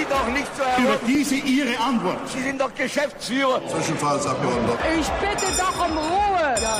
Sie 0.00 0.06
doch 0.06 0.32
nicht 0.32 0.56
zu 0.56 0.62
erwarten. 0.62 0.82
Über 0.82 0.98
diese 1.06 1.34
Ihre 1.34 1.78
Antwort. 1.78 2.26
Sie 2.30 2.40
sind 2.40 2.58
doch 2.58 2.74
Geschäftsführer. 2.74 3.60
Zwischenfallsabgeordneter. 3.68 4.78
Ich 4.98 5.06
bitte 5.06 5.46
doch 5.58 5.86
um 5.86 5.98
Ruhe. 5.98 6.54
Ja. 6.62 6.78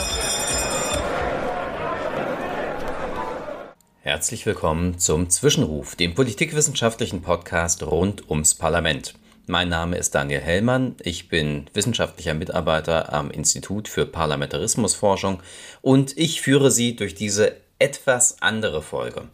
Herzlich 4.01 4.46
willkommen 4.46 4.98
zum 4.98 5.29
Zwischenruf, 5.29 5.96
dem 5.96 6.14
politikwissenschaftlichen 6.14 7.21
Podcast 7.21 7.83
rund 7.83 8.30
ums 8.30 8.55
Parlament. 8.55 9.14
Mein 9.46 9.68
Name 9.68 9.98
ist 9.98 10.14
Daniel 10.14 10.41
Hellmann, 10.41 10.95
ich 11.02 11.29
bin 11.29 11.68
wissenschaftlicher 11.75 12.32
Mitarbeiter 12.32 13.12
am 13.12 13.30
Institut 13.30 13.89
für 13.89 14.07
Parlamentarismusforschung 14.07 15.43
und 15.82 16.16
ich 16.16 16.41
führe 16.41 16.71
Sie 16.71 16.96
durch 16.96 17.14
diese 17.14 17.57
etwas 17.79 18.41
andere 18.41 18.80
Folge. 18.80 19.29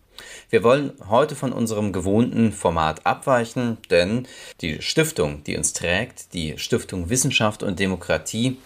Wir 0.50 0.62
wollen 0.62 0.92
heute 1.08 1.34
von 1.34 1.52
unserem 1.52 1.92
gewohnten 1.92 2.52
Format 2.52 3.04
abweichen, 3.04 3.78
denn 3.90 4.26
die 4.60 4.82
Stiftung, 4.82 5.42
die 5.44 5.56
uns 5.56 5.72
trägt, 5.72 6.32
die 6.34 6.58
Stiftung 6.58 7.10
Wissenschaft 7.10 7.62
und 7.62 7.78
Demokratie, 7.78 8.58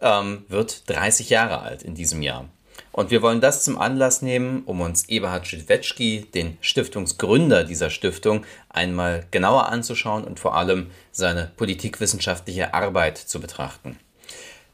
ähm, 0.00 0.44
wird 0.48 0.88
30 0.90 1.30
Jahre 1.30 1.60
alt 1.60 1.82
in 1.82 1.94
diesem 1.94 2.22
Jahr. 2.22 2.48
Und 2.92 3.10
wir 3.10 3.22
wollen 3.22 3.40
das 3.40 3.64
zum 3.64 3.78
Anlass 3.78 4.22
nehmen, 4.22 4.62
um 4.66 4.80
uns 4.80 5.08
Eberhard 5.08 5.46
Schidwetschki, 5.46 6.26
den 6.32 6.58
Stiftungsgründer 6.60 7.64
dieser 7.64 7.90
Stiftung, 7.90 8.44
einmal 8.68 9.26
genauer 9.32 9.68
anzuschauen 9.68 10.22
und 10.22 10.38
vor 10.38 10.56
allem 10.56 10.90
seine 11.10 11.50
politikwissenschaftliche 11.56 12.72
Arbeit 12.72 13.18
zu 13.18 13.40
betrachten. 13.40 13.98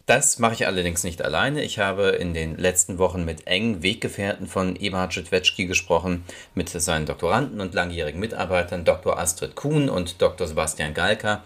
Das 0.06 0.38
mache 0.40 0.54
ich 0.54 0.66
allerdings 0.66 1.04
nicht 1.04 1.22
alleine. 1.22 1.62
Ich 1.62 1.78
habe 1.78 2.08
in 2.08 2.34
den 2.34 2.56
letzten 2.56 2.98
Wochen 2.98 3.24
mit 3.24 3.46
engen 3.46 3.82
Weggefährten 3.82 4.48
von 4.48 4.74
Eberhard 4.74 5.14
Schidwetschki 5.14 5.66
gesprochen, 5.66 6.24
mit 6.54 6.68
seinen 6.68 7.06
Doktoranden 7.06 7.60
und 7.60 7.74
langjährigen 7.74 8.18
Mitarbeitern 8.18 8.84
Dr. 8.84 9.18
Astrid 9.18 9.54
Kuhn 9.54 9.88
und 9.88 10.20
Dr. 10.20 10.48
Sebastian 10.48 10.94
Galka 10.94 11.44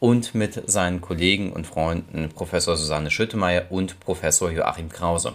und 0.00 0.34
mit 0.34 0.68
seinen 0.70 1.00
Kollegen 1.02 1.52
und 1.52 1.66
Freunden 1.66 2.30
Professor 2.30 2.76
Susanne 2.76 3.10
Schüttemeier 3.10 3.66
und 3.70 4.00
Professor 4.00 4.50
Joachim 4.50 4.88
Krause. 4.88 5.34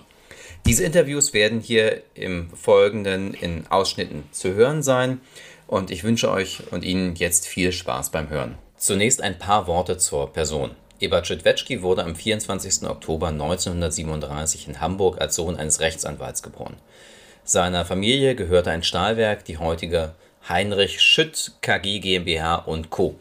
Diese 0.66 0.84
Interviews 0.84 1.34
werden 1.34 1.60
hier 1.60 2.02
im 2.14 2.50
Folgenden 2.52 3.34
in 3.34 3.66
Ausschnitten 3.70 4.24
zu 4.32 4.54
hören 4.54 4.84
sein 4.84 5.22
und 5.68 5.90
ich 5.92 6.04
wünsche 6.04 6.30
euch 6.30 6.64
und 6.72 6.84
Ihnen 6.84 7.16
jetzt 7.16 7.48
viel 7.48 7.72
Spaß 7.72 8.12
beim 8.12 8.30
Hören. 8.30 8.58
Zunächst 8.78 9.22
ein 9.22 9.38
paar 9.38 9.68
Worte 9.68 9.98
zur 9.98 10.32
Person. 10.34 10.72
Ebert 11.02 11.26
Schüttwetschki 11.26 11.82
wurde 11.82 12.04
am 12.04 12.16
24. 12.16 12.88
Oktober 12.88 13.30
1937 13.30 14.68
in 14.68 14.80
Hamburg 14.80 15.20
als 15.20 15.36
Sohn 15.36 15.58
eines 15.58 15.80
Rechtsanwalts 15.80 16.44
geboren. 16.44 16.78
Seiner 17.44 17.86
Familie 17.86 18.36
gehörte 18.36 18.70
ein 18.70 18.84
Stahlwerk, 18.84 19.44
die 19.46 19.58
heutige 19.58 20.14
Heinrich 20.48 21.02
Schütt 21.02 21.54
KG 21.62 22.00
GmbH 22.00 22.66
Co. 22.90 23.16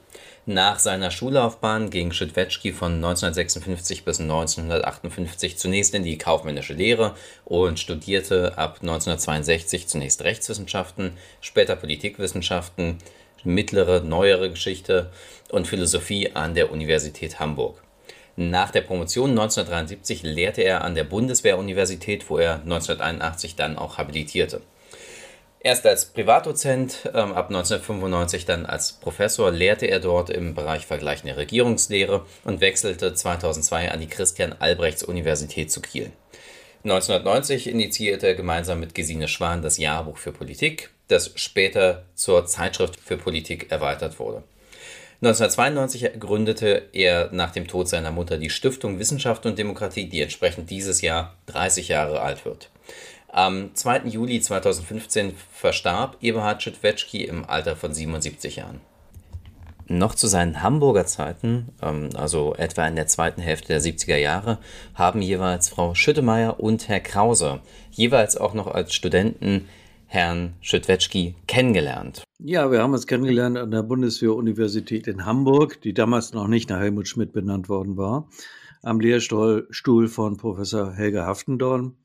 Nach 0.46 0.78
seiner 0.78 1.10
Schullaufbahn 1.10 1.90
ging 1.90 2.12
Schüttwetschki 2.12 2.72
von 2.72 2.94
1956 2.94 4.04
bis 4.04 4.20
1958 4.20 5.56
zunächst 5.56 5.94
in 5.94 6.02
die 6.02 6.18
kaufmännische 6.18 6.74
Lehre 6.74 7.14
und 7.44 7.78
studierte 7.78 8.58
ab 8.58 8.78
1962 8.80 9.86
zunächst 9.86 10.22
Rechtswissenschaften, 10.22 11.12
später 11.40 11.76
Politikwissenschaften, 11.76 12.98
mittlere, 13.44 14.02
neuere 14.02 14.50
Geschichte 14.50 15.10
und 15.50 15.66
Philosophie 15.66 16.32
an 16.34 16.54
der 16.54 16.70
Universität 16.70 17.40
Hamburg. 17.40 17.82
Nach 18.36 18.70
der 18.70 18.80
Promotion 18.80 19.30
1973 19.30 20.22
lehrte 20.22 20.62
er 20.62 20.82
an 20.82 20.94
der 20.94 21.04
Bundeswehruniversität, 21.04 22.30
wo 22.30 22.38
er 22.38 22.54
1981 22.54 23.56
dann 23.56 23.76
auch 23.76 23.98
habilitierte. 23.98 24.62
Erst 25.62 25.86
als 25.86 26.06
Privatdozent, 26.06 27.10
ähm, 27.12 27.32
ab 27.34 27.50
1995 27.50 28.46
dann 28.46 28.64
als 28.64 28.92
Professor, 28.92 29.50
lehrte 29.50 29.86
er 29.86 30.00
dort 30.00 30.30
im 30.30 30.54
Bereich 30.54 30.86
vergleichende 30.86 31.36
Regierungslehre 31.36 32.24
und 32.44 32.62
wechselte 32.62 33.12
2002 33.12 33.90
an 33.90 34.00
die 34.00 34.06
Christian-Albrechts-Universität 34.06 35.70
zu 35.70 35.82
Kiel. 35.82 36.12
1990 36.84 37.68
initiierte 37.68 38.28
er 38.28 38.34
gemeinsam 38.34 38.80
mit 38.80 38.94
Gesine 38.94 39.28
Schwan 39.28 39.60
das 39.60 39.76
Jahrbuch 39.76 40.16
für 40.16 40.32
Politik, 40.32 40.88
das 41.10 41.32
später 41.36 42.04
zur 42.14 42.46
Zeitschrift 42.46 42.98
für 43.00 43.16
Politik 43.16 43.70
erweitert 43.70 44.18
wurde. 44.18 44.42
1992 45.22 46.18
gründete 46.18 46.88
er 46.92 47.28
nach 47.30 47.50
dem 47.50 47.68
Tod 47.68 47.88
seiner 47.88 48.10
Mutter 48.10 48.38
die 48.38 48.48
Stiftung 48.48 48.98
Wissenschaft 48.98 49.44
und 49.44 49.58
Demokratie, 49.58 50.08
die 50.08 50.22
entsprechend 50.22 50.70
dieses 50.70 51.02
Jahr 51.02 51.34
30 51.46 51.88
Jahre 51.88 52.22
alt 52.22 52.46
wird. 52.46 52.70
Am 53.28 53.74
2. 53.74 54.08
Juli 54.08 54.40
2015 54.40 55.34
verstarb 55.52 56.16
Eberhard 56.22 56.62
Schüttwetschki 56.62 57.24
im 57.24 57.44
Alter 57.44 57.76
von 57.76 57.92
77 57.92 58.56
Jahren. 58.56 58.80
Noch 59.86 60.14
zu 60.14 60.26
seinen 60.26 60.62
Hamburger 60.62 61.04
Zeiten, 61.04 61.68
ähm, 61.82 62.10
also 62.14 62.54
etwa 62.54 62.86
in 62.86 62.96
der 62.96 63.08
zweiten 63.08 63.42
Hälfte 63.42 63.68
der 63.68 63.80
70er 63.82 64.16
Jahre, 64.16 64.58
haben 64.94 65.20
jeweils 65.20 65.68
Frau 65.68 65.94
Schüttemeier 65.94 66.60
und 66.60 66.88
Herr 66.88 67.00
Krause, 67.00 67.60
jeweils 67.90 68.36
auch 68.36 68.54
noch 68.54 68.68
als 68.68 68.94
Studenten, 68.94 69.68
Herrn 70.12 70.56
Schüttwetschki 70.60 71.36
kennengelernt. 71.46 72.24
Ja, 72.40 72.72
wir 72.72 72.82
haben 72.82 72.92
uns 72.92 73.06
kennengelernt 73.06 73.56
an 73.56 73.70
der 73.70 73.84
Bundeswehr-Universität 73.84 75.06
in 75.06 75.24
Hamburg, 75.24 75.80
die 75.82 75.94
damals 75.94 76.32
noch 76.32 76.48
nicht 76.48 76.68
nach 76.68 76.80
Helmut 76.80 77.06
Schmidt 77.06 77.32
benannt 77.32 77.68
worden 77.68 77.96
war, 77.96 78.28
am 78.82 78.98
Lehrstuhl 78.98 80.08
von 80.08 80.36
Professor 80.36 80.92
Helge 80.92 81.24
Haftendorn. 81.24 81.96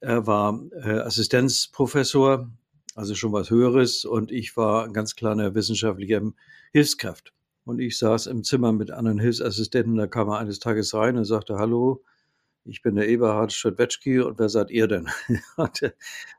Er 0.00 0.26
war 0.26 0.62
äh, 0.72 0.90
Assistenzprofessor, 0.90 2.50
also 2.96 3.14
schon 3.14 3.32
was 3.32 3.48
Höheres, 3.48 4.04
und 4.04 4.30
ich 4.30 4.54
war 4.58 4.84
ein 4.84 4.92
ganz 4.92 5.16
kleiner 5.16 5.54
wissenschaftlicher 5.54 6.20
Hilfskraft. 6.72 7.32
Und 7.64 7.78
ich 7.78 7.96
saß 7.96 8.26
im 8.26 8.44
Zimmer 8.44 8.72
mit 8.72 8.90
anderen 8.90 9.18
Hilfsassistenten, 9.18 9.96
da 9.96 10.06
kam 10.06 10.28
er 10.28 10.38
eines 10.38 10.58
Tages 10.58 10.92
rein 10.92 11.16
und 11.16 11.24
sagte, 11.24 11.56
hallo, 11.56 12.04
ich 12.64 12.82
bin 12.82 12.94
der 12.94 13.08
Eberhard 13.08 13.52
Schöttwetschki 13.52 14.20
und 14.20 14.38
wer 14.38 14.48
seid 14.48 14.70
ihr 14.70 14.88
denn? 14.88 15.08
Äh, 15.80 15.90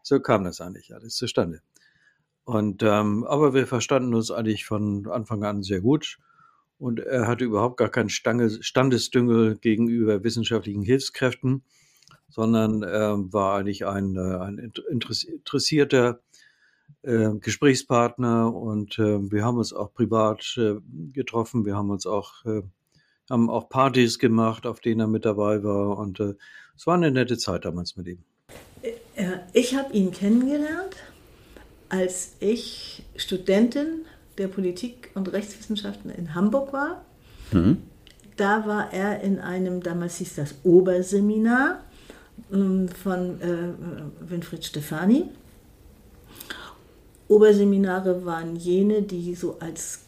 so 0.02 0.20
kam 0.20 0.44
das 0.44 0.62
eigentlich 0.62 0.94
alles 0.94 1.16
zustande. 1.16 1.62
Und 2.46 2.84
ähm, 2.84 3.24
aber 3.24 3.54
wir 3.54 3.68
verstanden 3.68 4.14
uns 4.14 4.32
eigentlich 4.32 4.66
von 4.66 5.08
Anfang 5.08 5.44
an 5.44 5.64
sehr 5.64 5.82
gut. 5.82 6.18
Und 6.78 7.00
er 7.00 7.28
hatte 7.28 7.46
überhaupt 7.46 7.78
gar 7.78 7.90
keinen 7.90 8.10
Standesdüngel 8.10 9.58
gegenüber 9.58 10.24
wissenschaftlichen 10.24 10.84
Hilfskräften 10.84 11.64
sondern 12.34 12.82
äh, 12.82 13.32
war 13.32 13.60
eigentlich 13.60 13.86
ein, 13.86 14.16
äh, 14.16 14.38
ein 14.38 14.74
interessierter 14.90 16.20
äh, 17.04 17.30
Gesprächspartner 17.40 18.52
und 18.52 18.98
äh, 18.98 19.32
wir 19.32 19.46
haben 19.46 19.60
uns 19.60 19.72
auch 19.72 19.94
privat 19.94 20.56
äh, 20.58 20.76
getroffen. 21.12 21.64
Wir 21.64 21.76
haben 21.76 21.92
uns 21.92 22.08
auch, 22.08 22.44
äh, 22.46 22.64
haben 23.30 23.50
auch 23.50 23.70
Partys 23.70 24.20
gemacht, 24.20 24.66
auf 24.66 24.80
denen 24.80 25.02
er 25.02 25.08
mit 25.08 25.26
dabei 25.26 25.64
war 25.64 25.98
und 25.98 26.20
äh, 26.20 26.34
es 26.76 26.88
war 26.88 26.96
eine 26.96 27.12
nette 27.12 27.38
Zeit 27.38 27.66
damals 27.66 27.96
mit 27.96 28.08
ihm. 28.08 28.24
Äh, 29.16 29.38
ich 29.54 29.76
habe 29.76 29.94
ihn 29.94 30.12
kennengelernt, 30.12 30.96
als 31.90 32.34
ich 32.40 33.04
Studentin 33.16 34.06
der 34.38 34.48
Politik 34.48 35.12
und 35.14 35.32
Rechtswissenschaften 35.32 36.10
in 36.10 36.34
Hamburg 36.34 36.74
war. 36.74 37.06
Mhm. 37.52 37.78
Da 38.36 38.66
war 38.66 38.92
er 38.92 39.22
in 39.22 39.40
einem, 39.40 39.84
damals 39.84 40.18
hieß 40.18 40.36
das 40.36 40.56
Oberseminar, 40.64 41.84
ähm, 42.52 42.90
von 42.90 43.40
äh, 43.42 44.30
Winfried 44.30 44.66
Stefani. 44.66 45.26
Oberseminare 47.28 48.26
waren 48.26 48.56
jene, 48.56 49.04
die 49.04 49.36
so 49.36 49.58
als 49.60 50.03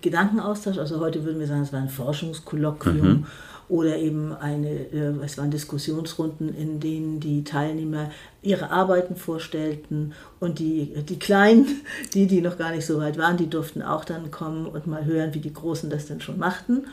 Gedankenaustausch, 0.00 0.78
also 0.78 1.00
heute 1.00 1.24
würden 1.24 1.40
wir 1.40 1.46
sagen, 1.46 1.62
es 1.62 1.72
war 1.72 1.80
ein 1.80 1.88
Forschungskolloquium 1.88 3.08
mhm. 3.08 3.26
oder 3.68 3.96
eben 3.96 4.32
eine, 4.34 4.68
äh, 4.68 5.14
es 5.24 5.38
waren 5.38 5.50
Diskussionsrunden, 5.50 6.54
in 6.54 6.80
denen 6.80 7.20
die 7.20 7.44
Teilnehmer 7.44 8.10
ihre 8.42 8.70
Arbeiten 8.70 9.16
vorstellten 9.16 10.12
und 10.40 10.58
die, 10.58 10.94
die 11.08 11.18
Kleinen, 11.18 11.82
die, 12.14 12.26
die 12.26 12.40
noch 12.40 12.58
gar 12.58 12.72
nicht 12.72 12.86
so 12.86 12.98
weit 12.98 13.18
waren, 13.18 13.36
die 13.36 13.50
durften 13.50 13.82
auch 13.82 14.04
dann 14.04 14.30
kommen 14.30 14.66
und 14.66 14.86
mal 14.86 15.04
hören, 15.04 15.34
wie 15.34 15.40
die 15.40 15.52
Großen 15.52 15.90
das 15.90 16.06
denn 16.06 16.20
schon 16.20 16.38
machten. 16.38 16.86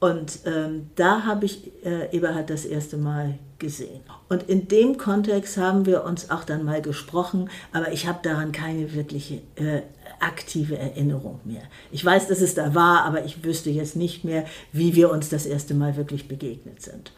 Und 0.00 0.40
ähm, 0.46 0.90
da 0.96 1.24
habe 1.24 1.44
ich 1.44 1.70
äh, 1.84 2.10
Eberhard 2.16 2.48
das 2.48 2.64
erste 2.64 2.96
Mal 2.96 3.38
gesehen. 3.58 4.00
Und 4.30 4.44
in 4.44 4.66
dem 4.66 4.96
Kontext 4.96 5.58
haben 5.58 5.84
wir 5.84 6.04
uns 6.04 6.30
auch 6.30 6.44
dann 6.44 6.64
mal 6.64 6.80
gesprochen, 6.80 7.50
aber 7.72 7.92
ich 7.92 8.08
habe 8.08 8.20
daran 8.22 8.50
keine 8.50 8.94
wirkliche 8.94 9.42
äh, 9.56 9.82
aktive 10.18 10.78
Erinnerung 10.78 11.40
mehr. 11.44 11.62
Ich 11.92 12.02
weiß, 12.02 12.28
dass 12.28 12.40
es 12.40 12.54
da 12.54 12.74
war, 12.74 13.04
aber 13.04 13.26
ich 13.26 13.44
wüsste 13.44 13.68
jetzt 13.68 13.94
nicht 13.94 14.24
mehr, 14.24 14.46
wie 14.72 14.94
wir 14.94 15.10
uns 15.10 15.28
das 15.28 15.44
erste 15.44 15.74
Mal 15.74 15.96
wirklich 15.96 16.28
begegnet 16.28 16.80
sind. 16.80 17.12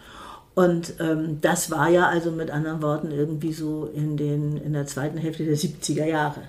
Und 0.54 0.94
ähm, 0.98 1.38
das 1.40 1.70
war 1.70 1.88
ja 1.88 2.08
also 2.08 2.32
mit 2.32 2.50
anderen 2.50 2.82
Worten 2.82 3.12
irgendwie 3.12 3.52
so 3.52 3.88
in, 3.94 4.16
den, 4.16 4.56
in 4.56 4.72
der 4.72 4.86
zweiten 4.86 5.18
Hälfte 5.18 5.44
der 5.44 5.56
70er 5.56 6.04
Jahre. 6.04 6.42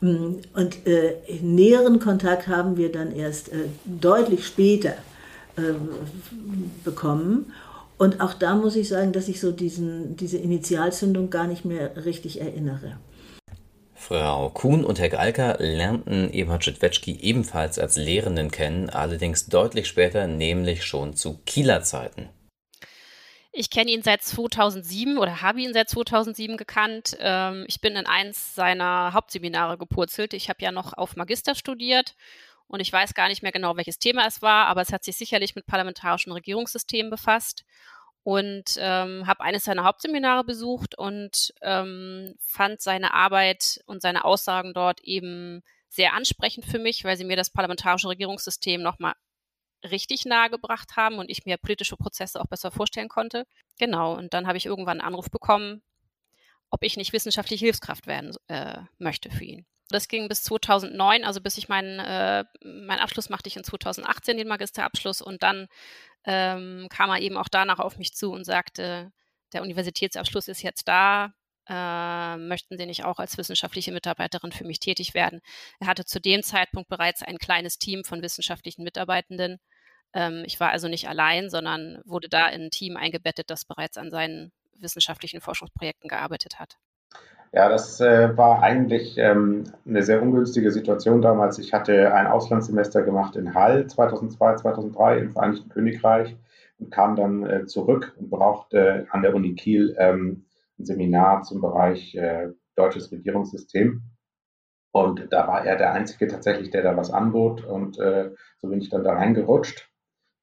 Mm, 0.00 0.34
und 0.54 0.86
äh, 0.86 1.14
näheren 1.40 2.00
Kontakt 2.00 2.48
haben 2.48 2.76
wir 2.76 2.90
dann 2.90 3.12
erst 3.12 3.50
äh, 3.50 3.68
deutlich 3.84 4.44
später 4.44 4.94
äh, 5.58 5.74
bekommen. 6.84 7.52
Und 7.98 8.20
auch 8.20 8.34
da 8.34 8.54
muss 8.54 8.76
ich 8.76 8.88
sagen, 8.88 9.12
dass 9.12 9.28
ich 9.28 9.40
so 9.40 9.50
diesen, 9.50 10.16
diese 10.16 10.38
Initialzündung 10.38 11.30
gar 11.30 11.46
nicht 11.46 11.64
mehr 11.64 12.04
richtig 12.04 12.40
erinnere. 12.40 12.98
Frau 13.94 14.48
Kuhn 14.50 14.84
und 14.84 15.00
Herr 15.00 15.08
Galker 15.08 15.56
lernten 15.58 16.32
Eberhard 16.32 16.64
Schitwetschki 16.64 17.18
ebenfalls 17.20 17.78
als 17.78 17.96
Lehrenden 17.96 18.50
kennen, 18.50 18.88
allerdings 18.88 19.46
deutlich 19.46 19.88
später, 19.88 20.28
nämlich 20.28 20.84
schon 20.84 21.16
zu 21.16 21.40
Kieler 21.44 21.82
Zeiten. 21.82 22.28
Ich 23.52 23.70
kenne 23.70 23.90
ihn 23.90 24.02
seit 24.02 24.22
2007 24.22 25.18
oder 25.18 25.42
habe 25.42 25.60
ihn 25.60 25.72
seit 25.72 25.88
2007 25.88 26.56
gekannt. 26.56 27.16
Ähm, 27.18 27.64
ich 27.66 27.80
bin 27.80 27.96
in 27.96 28.06
eins 28.06 28.54
seiner 28.54 29.12
Hauptseminare 29.12 29.76
gepurzelt. 29.76 30.32
Ich 30.32 30.48
habe 30.48 30.62
ja 30.62 30.70
noch 30.70 30.92
auf 30.92 31.16
Magister 31.16 31.56
studiert 31.56 32.14
und 32.68 32.80
ich 32.80 32.92
weiß 32.92 33.14
gar 33.14 33.28
nicht 33.28 33.42
mehr 33.42 33.52
genau, 33.52 33.76
welches 33.76 33.98
Thema 33.98 34.26
es 34.26 34.42
war, 34.42 34.66
aber 34.66 34.82
es 34.82 34.92
hat 34.92 35.04
sich 35.04 35.16
sicherlich 35.16 35.54
mit 35.54 35.66
parlamentarischen 35.66 36.32
Regierungssystemen 36.32 37.10
befasst 37.10 37.64
und 38.22 38.76
ähm, 38.78 39.26
habe 39.26 39.40
eines 39.40 39.64
seiner 39.64 39.84
Hauptseminare 39.84 40.44
besucht 40.44 40.96
und 40.96 41.54
ähm, 41.62 42.34
fand 42.44 42.82
seine 42.82 43.14
Arbeit 43.14 43.80
und 43.86 44.02
seine 44.02 44.24
Aussagen 44.24 44.74
dort 44.74 45.00
eben 45.02 45.62
sehr 45.88 46.12
ansprechend 46.12 46.66
für 46.66 46.78
mich, 46.78 47.04
weil 47.04 47.16
sie 47.16 47.24
mir 47.24 47.36
das 47.36 47.50
parlamentarische 47.50 48.08
Regierungssystem 48.08 48.82
nochmal 48.82 49.14
richtig 49.82 50.26
nahe 50.26 50.50
gebracht 50.50 50.96
haben 50.96 51.18
und 51.18 51.30
ich 51.30 51.46
mir 51.46 51.56
politische 51.56 51.96
Prozesse 51.96 52.40
auch 52.40 52.48
besser 52.48 52.70
vorstellen 52.70 53.08
konnte. 53.08 53.46
Genau, 53.78 54.14
und 54.14 54.34
dann 54.34 54.46
habe 54.46 54.58
ich 54.58 54.66
irgendwann 54.66 55.00
einen 55.00 55.08
Anruf 55.08 55.30
bekommen, 55.30 55.82
ob 56.70 56.82
ich 56.82 56.96
nicht 56.98 57.12
wissenschaftliche 57.12 57.64
Hilfskraft 57.64 58.06
werden 58.06 58.36
äh, 58.48 58.80
möchte 58.98 59.30
für 59.30 59.44
ihn. 59.44 59.66
Das 59.90 60.08
ging 60.08 60.28
bis 60.28 60.42
2009, 60.44 61.24
also 61.24 61.40
bis 61.40 61.56
ich 61.58 61.68
meinen 61.68 61.98
äh, 61.98 62.44
mein 62.62 62.98
Abschluss 62.98 63.30
machte 63.30 63.48
ich 63.48 63.56
in 63.56 63.64
2018 63.64 64.36
den 64.36 64.48
Magisterabschluss 64.48 65.22
und 65.22 65.42
dann 65.42 65.68
ähm, 66.24 66.88
kam 66.90 67.10
er 67.10 67.20
eben 67.20 67.36
auch 67.36 67.48
danach 67.48 67.78
auf 67.78 67.98
mich 67.98 68.14
zu 68.14 68.32
und 68.32 68.44
sagte, 68.44 69.12
der 69.52 69.62
Universitätsabschluss 69.62 70.48
ist 70.48 70.62
jetzt 70.62 70.88
da, 70.88 71.32
äh, 71.68 72.36
möchten 72.36 72.78
Sie 72.78 72.86
nicht 72.86 73.04
auch 73.04 73.18
als 73.18 73.36
wissenschaftliche 73.38 73.92
Mitarbeiterin 73.92 74.52
für 74.52 74.64
mich 74.64 74.80
tätig 74.80 75.14
werden? 75.14 75.40
Er 75.80 75.86
hatte 75.86 76.04
zu 76.04 76.20
dem 76.20 76.42
Zeitpunkt 76.42 76.88
bereits 76.88 77.22
ein 77.22 77.38
kleines 77.38 77.78
Team 77.78 78.04
von 78.04 78.22
wissenschaftlichen 78.22 78.84
Mitarbeitenden. 78.84 79.58
Ähm, 80.14 80.44
ich 80.46 80.60
war 80.60 80.70
also 80.70 80.88
nicht 80.88 81.08
allein, 81.08 81.50
sondern 81.50 82.00
wurde 82.04 82.28
da 82.28 82.48
in 82.48 82.64
ein 82.64 82.70
Team 82.70 82.96
eingebettet, 82.96 83.50
das 83.50 83.64
bereits 83.64 83.98
an 83.98 84.10
seinen 84.10 84.52
wissenschaftlichen 84.74 85.40
Forschungsprojekten 85.40 86.08
gearbeitet 86.08 86.58
hat. 86.58 86.78
Ja, 87.52 87.68
das 87.68 88.00
äh, 88.00 88.36
war 88.36 88.62
eigentlich 88.62 89.16
ähm, 89.16 89.64
eine 89.86 90.02
sehr 90.02 90.22
ungünstige 90.22 90.70
Situation 90.70 91.22
damals. 91.22 91.58
Ich 91.58 91.72
hatte 91.72 92.12
ein 92.12 92.26
Auslandssemester 92.26 93.02
gemacht 93.02 93.36
in 93.36 93.54
Hall 93.54 93.86
2002, 93.86 94.56
2003 94.56 95.18
im 95.18 95.30
Vereinigten 95.32 95.70
Königreich 95.70 96.36
und 96.78 96.90
kam 96.90 97.16
dann 97.16 97.46
äh, 97.46 97.66
zurück 97.66 98.14
und 98.18 98.28
brauchte 98.30 99.06
an 99.10 99.22
der 99.22 99.34
Uni 99.34 99.54
Kiel 99.54 99.96
ähm, 99.98 100.44
ein 100.78 100.84
Seminar 100.84 101.42
zum 101.42 101.60
Bereich 101.62 102.14
äh, 102.14 102.50
deutsches 102.76 103.10
Regierungssystem. 103.10 104.02
Und 104.92 105.32
da 105.32 105.48
war 105.48 105.64
er 105.64 105.76
der 105.76 105.92
Einzige 105.92 106.28
tatsächlich, 106.28 106.70
der 106.70 106.82
da 106.82 106.96
was 106.96 107.10
anbot. 107.10 107.64
Und 107.64 107.98
äh, 107.98 108.30
so 108.58 108.68
bin 108.68 108.80
ich 108.80 108.90
dann 108.90 109.04
da 109.04 109.14
reingerutscht. 109.14 109.88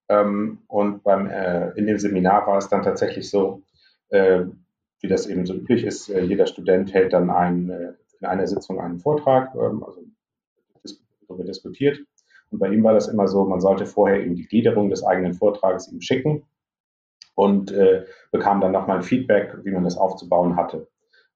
Ähm, 0.09 0.63
und 0.67 1.03
beim, 1.03 1.27
äh, 1.27 1.69
in 1.71 1.85
dem 1.85 1.99
Seminar 1.99 2.47
war 2.47 2.57
es 2.57 2.67
dann 2.67 2.83
tatsächlich 2.83 3.29
so, 3.29 3.63
äh, 4.09 4.45
wie 5.05 5.07
das 5.07 5.27
eben 5.27 5.45
so 5.45 5.53
üblich 5.53 5.85
ist, 5.85 6.09
äh, 6.09 6.21
jeder 6.21 6.47
Student 6.47 6.91
hält 6.91 7.13
dann 7.13 7.29
ein, 7.29 7.69
äh, 7.69 7.93
in 8.19 8.25
einer 8.25 8.47
Sitzung 8.47 8.79
einen 8.81 8.97
Vortrag, 8.97 9.53
ähm, 9.53 9.83
also 9.83 10.01
darüber 11.27 11.43
diskutiert. 11.43 11.99
Und 12.49 12.57
bei 12.57 12.69
ihm 12.69 12.83
war 12.83 12.93
das 12.93 13.07
immer 13.07 13.27
so, 13.27 13.45
man 13.45 13.61
sollte 13.61 13.85
vorher 13.85 14.23
eben 14.23 14.35
die 14.35 14.47
Gliederung 14.47 14.89
des 14.89 15.03
eigenen 15.03 15.35
Vortrages 15.35 15.91
ihm 15.91 16.01
schicken 16.01 16.43
und 17.35 17.71
äh, 17.71 18.05
bekam 18.31 18.61
dann 18.61 18.71
nochmal 18.71 18.97
ein 18.97 19.03
Feedback, 19.03 19.55
wie 19.63 19.71
man 19.71 19.83
das 19.83 19.97
aufzubauen 19.97 20.55
hatte. 20.55 20.87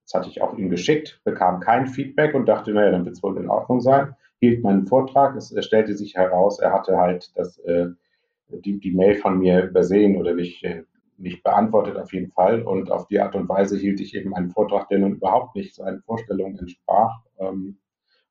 Das 0.06 0.16
hatte 0.16 0.30
ich 0.30 0.42
auch 0.42 0.57
ihm 0.57 0.71
geschickt, 0.71 1.21
bekam 1.24 1.60
kein 1.60 1.86
Feedback 1.86 2.33
und 2.33 2.48
dachte, 2.48 2.71
naja, 2.71 2.89
dann 2.89 3.06
wird 3.06 3.18
es 3.18 3.24
wohl 3.24 3.38
in 3.38 3.50
Ordnung 3.50 3.81
sein. 3.81 4.16
Hielt 4.39 4.63
meinen 4.63 4.88
Vortrag, 4.88 5.36
es, 5.36 5.54
stellte 5.63 5.95
sich 5.95 6.16
heraus, 6.16 6.60
er 6.60 6.74
hatte 6.74 6.98
halt 6.98 7.38
das, 7.38 7.60
äh, 7.60 7.89
die, 8.48 8.80
die 8.80 8.95
Mail 8.95 9.16
von 9.16 9.38
mir 9.38 9.66
übersehen 9.66 10.18
oder 10.18 10.33
nicht, 10.33 10.63
äh, 10.63 10.86
nicht 11.19 11.44
beantwortet 11.44 11.98
auf 11.98 12.13
jeden 12.13 12.31
Fall. 12.31 12.62
Und 12.62 12.92
auf 12.92 13.07
die 13.07 13.19
Art 13.19 13.36
und 13.36 13.50
Weise 13.50 13.77
hielt 13.77 14.00
ich 14.00 14.16
eben 14.16 14.33
einen 14.33 14.50
Vortrag, 14.50 14.89
der 14.89 15.00
nun 15.00 15.13
überhaupt 15.13 15.56
nicht 15.56 15.75
seinen 15.75 16.01
Vorstellungen 16.01 16.57
entsprach. 16.57 17.21
Ähm, 17.38 17.77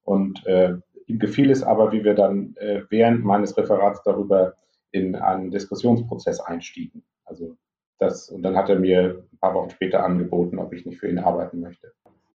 und 0.02 0.46
äh, 0.46 0.74
ihm 1.06 1.18
gefiel 1.18 1.50
es 1.50 1.62
aber, 1.62 1.92
wie 1.92 2.04
wir 2.04 2.14
dann 2.14 2.54
äh, 2.56 2.82
während 2.88 3.24
meines 3.24 3.56
Referats 3.56 4.02
darüber 4.02 4.54
in 4.90 5.16
einen 5.16 5.50
Diskussionsprozess 5.50 6.40
einstiegen. 6.40 7.04
Also 7.24 7.56
das, 7.98 8.30
und 8.30 8.42
dann 8.42 8.56
hat 8.56 8.68
er 8.68 8.78
mir 8.78 9.24
ein 9.32 9.38
paar 9.38 9.54
Wochen 9.54 9.70
später 9.70 10.04
angeboten, 10.04 10.58
ob 10.58 10.72
ich 10.72 10.86
nicht 10.86 10.98
für 10.98 11.08
ihn 11.08 11.18
arbeiten 11.18 11.60
möchte. 11.60 11.92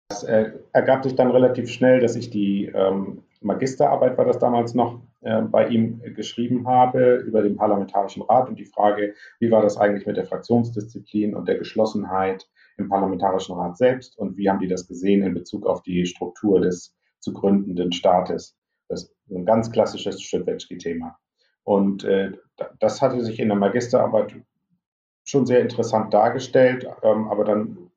Es 0.09 0.23
äh, 0.23 0.51
ergab 0.73 1.03
sich 1.03 1.15
dann 1.15 1.31
relativ 1.31 1.69
schnell, 1.69 1.99
dass 1.99 2.15
ich 2.15 2.29
die 2.29 2.65
ähm, 2.67 3.23
Magisterarbeit, 3.41 4.17
war 4.17 4.25
das 4.25 4.39
damals 4.39 4.75
noch, 4.75 5.01
bei 5.23 5.67
ihm 5.69 6.01
geschrieben 6.15 6.67
habe 6.67 7.15
über 7.25 7.41
den 7.41 7.55
Parlamentarischen 7.55 8.23
Rat 8.23 8.49
und 8.49 8.59
die 8.59 8.65
Frage, 8.65 9.13
wie 9.39 9.51
war 9.51 9.61
das 9.61 9.77
eigentlich 9.77 10.05
mit 10.05 10.17
der 10.17 10.25
Fraktionsdisziplin 10.25 11.33
und 11.33 11.47
der 11.47 11.57
Geschlossenheit 11.57 12.47
im 12.77 12.89
Parlamentarischen 12.89 13.55
Rat 13.55 13.77
selbst 13.77 14.17
und 14.17 14.37
wie 14.37 14.49
haben 14.49 14.59
die 14.59 14.67
das 14.67 14.87
gesehen 14.87 15.23
in 15.23 15.33
Bezug 15.33 15.65
auf 15.65 15.81
die 15.81 16.05
Struktur 16.05 16.59
des 16.59 16.95
zu 17.19 17.33
gründenden 17.33 17.91
Staates. 17.91 18.57
Das 18.89 19.03
ist 19.03 19.15
ein 19.31 19.45
ganz 19.45 19.71
klassisches 19.71 20.21
Schüttwetschki-Thema. 20.21 21.17
Und 21.63 22.03
äh, 22.03 22.33
das 22.79 23.01
hatte 23.01 23.23
sich 23.23 23.39
in 23.39 23.47
der 23.47 23.57
Magisterarbeit 23.57 24.35
schon 25.23 25.45
sehr 25.45 25.61
interessant 25.61 26.13
dargestellt, 26.13 26.85
ähm, 27.01 27.29
aber 27.29 27.45
dann 27.45 27.91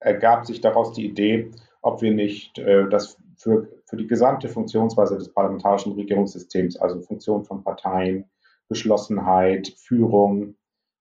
ergab 0.00 0.46
sich 0.46 0.62
daraus 0.62 0.92
die 0.94 1.04
Idee, 1.04 1.50
ob 1.82 2.00
wir 2.00 2.12
nicht 2.12 2.58
äh, 2.58 2.88
das 2.88 3.18
für, 3.36 3.68
für 3.90 3.96
die 3.96 4.06
gesamte 4.06 4.48
Funktionsweise 4.48 5.18
des 5.18 5.32
parlamentarischen 5.34 5.92
Regierungssystems, 5.92 6.76
also 6.76 7.00
Funktion 7.00 7.44
von 7.44 7.64
Parteien, 7.64 8.30
Geschlossenheit, 8.68 9.74
Führung, 9.76 10.54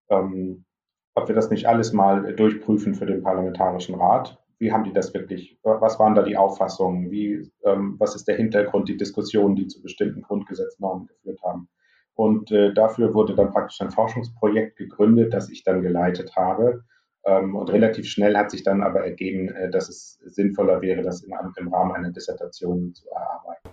ähm, 0.09 0.65
ob 1.13 1.27
wir 1.27 1.35
das 1.35 1.51
nicht 1.51 1.67
alles 1.67 1.93
mal 1.93 2.33
durchprüfen 2.35 2.95
für 2.95 3.05
den 3.05 3.21
Parlamentarischen 3.21 3.95
Rat. 3.95 4.41
Wie 4.57 4.71
haben 4.71 4.83
die 4.83 4.91
das 4.91 5.13
wirklich, 5.13 5.59
was 5.63 5.99
waren 5.99 6.15
da 6.15 6.23
die 6.23 6.35
Auffassungen, 6.35 7.11
wie, 7.11 7.49
ähm, 7.63 7.95
was 7.99 8.15
ist 8.15 8.27
der 8.27 8.35
Hintergrund, 8.35 8.89
die 8.89 8.97
Diskussionen, 8.97 9.55
die 9.55 9.67
zu 9.67 9.81
bestimmten 9.81 10.23
Grundgesetznormen 10.23 11.07
geführt 11.07 11.39
haben. 11.43 11.69
Und 12.15 12.51
äh, 12.51 12.73
dafür 12.73 13.13
wurde 13.13 13.35
dann 13.35 13.51
praktisch 13.51 13.79
ein 13.79 13.91
Forschungsprojekt 13.91 14.77
gegründet, 14.77 15.33
das 15.33 15.49
ich 15.49 15.63
dann 15.63 15.81
geleitet 15.81 16.35
habe. 16.35 16.83
Ähm, 17.25 17.55
und 17.55 17.69
relativ 17.69 18.07
schnell 18.07 18.35
hat 18.37 18.51
sich 18.51 18.63
dann 18.63 18.81
aber 18.81 19.03
ergeben, 19.03 19.49
äh, 19.49 19.69
dass 19.69 19.89
es 19.89 20.19
sinnvoller 20.25 20.81
wäre, 20.81 21.01
das 21.01 21.23
im 21.23 21.73
Rahmen 21.73 21.91
einer 21.91 22.11
Dissertation 22.11 22.93
zu 22.93 23.09
erarbeiten. 23.09 23.69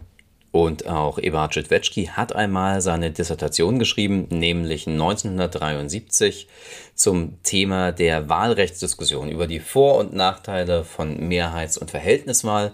Und 0.57 0.89
auch 0.89 1.19
Eberhard 1.19 1.53
Schitwetschki 1.53 2.07
hat 2.07 2.35
einmal 2.35 2.81
seine 2.81 3.11
Dissertation 3.11 3.79
geschrieben, 3.79 4.27
nämlich 4.31 4.87
1973 4.87 6.49
zum 6.95 7.43
Thema 7.43 7.93
der 7.93 8.31
Wahlrechtsdiskussion 8.31 9.29
über 9.31 9.47
die 9.47 9.61
Vor- 9.61 9.99
und 9.99 10.15
Nachteile 10.15 10.85
von 10.85 11.29
Mehrheits- 11.29 11.77
und 11.77 11.91
Verhältniswahl. 11.91 12.73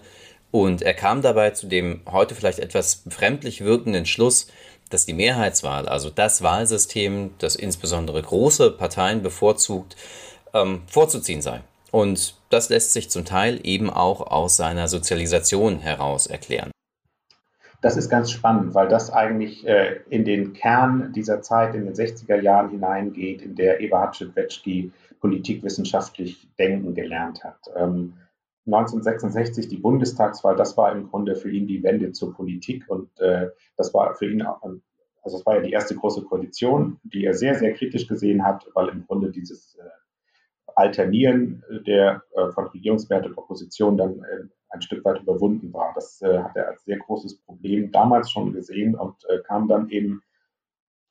Und 0.49 0.81
er 0.81 0.93
kam 0.93 1.21
dabei 1.21 1.49
zu 1.49 1.67
dem 1.67 1.99
heute 2.09 2.35
vielleicht 2.35 2.59
etwas 2.59 3.03
fremdlich 3.09 3.65
wirkenden 3.65 4.05
Schluss, 4.05 4.47
dass 4.89 5.05
die 5.05 5.13
Mehrheitswahl, 5.13 5.89
also 5.89 6.09
das 6.09 6.41
Wahlsystem, 6.41 7.31
das 7.39 7.57
insbesondere 7.57 8.21
große 8.21 8.71
Parteien 8.71 9.23
bevorzugt, 9.23 9.97
ähm, 10.53 10.81
vorzuziehen 10.87 11.41
sei. 11.41 11.61
Und 11.91 12.35
das 12.49 12.69
lässt 12.69 12.93
sich 12.93 13.09
zum 13.09 13.25
Teil 13.25 13.59
eben 13.63 13.89
auch 13.89 14.21
aus 14.31 14.57
seiner 14.57 14.87
Sozialisation 14.87 15.79
heraus 15.79 16.27
erklären. 16.27 16.71
Das 17.81 17.97
ist 17.97 18.09
ganz 18.09 18.31
spannend, 18.31 18.73
weil 18.73 18.87
das 18.87 19.11
eigentlich 19.11 19.67
äh, 19.67 19.99
in 20.09 20.23
den 20.23 20.53
Kern 20.53 21.11
dieser 21.13 21.41
Zeit 21.41 21.75
in 21.75 21.85
den 21.85 21.93
60er 21.93 22.41
Jahren 22.41 22.69
hineingeht, 22.69 23.41
in 23.41 23.55
der 23.55 23.81
Eberhard 23.81 24.15
Schidwetschki 24.15 24.91
politikwissenschaftlich 25.19 26.47
denken 26.57 26.95
gelernt 26.95 27.43
hat. 27.43 27.59
Ähm, 27.75 28.13
1966 28.65 29.67
die 29.67 29.77
Bundestagswahl, 29.77 30.55
das 30.55 30.77
war 30.77 30.93
im 30.93 31.09
Grunde 31.09 31.35
für 31.35 31.51
ihn 31.51 31.67
die 31.67 31.83
Wende 31.83 32.13
zur 32.13 32.33
Politik 32.33 32.85
und 32.87 33.09
äh, 33.19 33.49
das 33.75 33.93
war 33.93 34.15
für 34.15 34.31
ihn 34.31 34.41
also 35.23 35.37
es 35.37 35.45
war 35.45 35.55
ja 35.55 35.61
die 35.61 35.71
erste 35.71 35.95
große 35.95 36.23
Koalition, 36.23 36.99
die 37.03 37.25
er 37.25 37.33
sehr, 37.33 37.55
sehr 37.55 37.73
kritisch 37.73 38.07
gesehen 38.07 38.45
hat, 38.45 38.65
weil 38.73 38.89
im 38.89 39.05
Grunde 39.05 39.31
dieses 39.31 39.75
äh, 39.75 39.83
Alternieren 40.75 41.63
der 41.85 42.23
äh, 42.35 42.49
von 42.51 42.67
Regierungswert 42.67 43.25
und 43.25 43.37
Opposition 43.37 43.97
dann 43.97 44.19
äh, 44.19 44.47
ein 44.69 44.81
Stück 44.81 45.05
weit 45.05 45.21
überwunden 45.21 45.71
war. 45.73 45.91
Das 45.95 46.21
äh, 46.21 46.39
hat 46.39 46.55
er 46.55 46.69
als 46.69 46.83
sehr 46.83 46.97
großes 46.97 47.37
Problem 47.41 47.91
damals 47.91 48.31
schon 48.31 48.53
gesehen 48.53 48.95
und 48.95 49.15
äh, 49.29 49.39
kam 49.47 49.67
dann 49.67 49.89
eben 49.89 50.23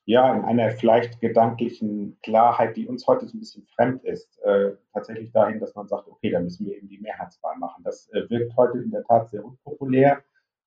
ja, 0.05 0.35
in 0.35 0.43
einer 0.43 0.71
vielleicht 0.71 1.21
gedanklichen 1.21 2.17
Klarheit, 2.23 2.75
die 2.75 2.87
uns 2.87 3.07
heute 3.07 3.25
so 3.25 3.37
ein 3.37 3.39
bisschen 3.39 3.65
fremd 3.67 4.03
ist, 4.03 4.37
äh, 4.43 4.71
tatsächlich 4.91 5.31
dahin, 5.31 5.61
dass 5.61 5.75
man 5.75 5.87
sagt, 5.87 6.07
okay, 6.09 6.29
dann 6.29 6.43
müssen 6.43 6.65
wir 6.65 6.75
eben 6.75 6.89
die 6.89 6.99
Mehrheitswahl 6.99 7.57
machen. 7.57 7.83
Das 7.85 8.09
äh, 8.11 8.29
wirkt 8.29 8.55
heute 8.57 8.79
in 8.79 8.91
der 8.91 9.03
Tat 9.05 9.29
sehr 9.29 9.45
unpopulär. 9.45 10.21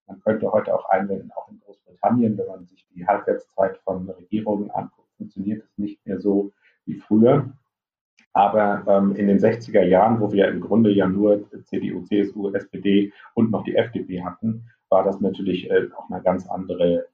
Man 0.06 0.20
könnte 0.20 0.50
heute 0.50 0.74
auch 0.74 0.88
einwenden, 0.88 1.30
auch 1.36 1.50
in 1.50 1.60
Großbritannien, 1.60 2.38
wenn 2.38 2.46
man 2.46 2.66
sich 2.66 2.86
die 2.94 3.06
Halbwertszeit 3.06 3.76
von 3.78 4.08
Regierungen 4.08 4.70
anguckt, 4.70 5.10
funktioniert 5.18 5.64
es 5.64 5.76
nicht 5.76 6.06
mehr 6.06 6.18
so 6.18 6.52
wie 6.86 6.94
früher. 6.94 7.52
Aber 8.36 8.84
ähm, 8.86 9.16
in 9.16 9.28
den 9.28 9.38
60er 9.38 9.82
Jahren, 9.82 10.20
wo 10.20 10.30
wir 10.30 10.46
im 10.48 10.60
Grunde 10.60 10.90
ja 10.90 11.08
nur 11.08 11.42
CDU, 11.64 12.02
CSU, 12.02 12.52
SPD 12.52 13.10
und 13.32 13.50
noch 13.50 13.64
die 13.64 13.74
FDP 13.74 14.22
hatten, 14.22 14.68
war 14.90 15.04
das 15.04 15.22
natürlich 15.22 15.70
äh, 15.70 15.88
auch 15.96 16.10
eine 16.10 16.22
ganz 16.22 16.46
andere 16.46 17.06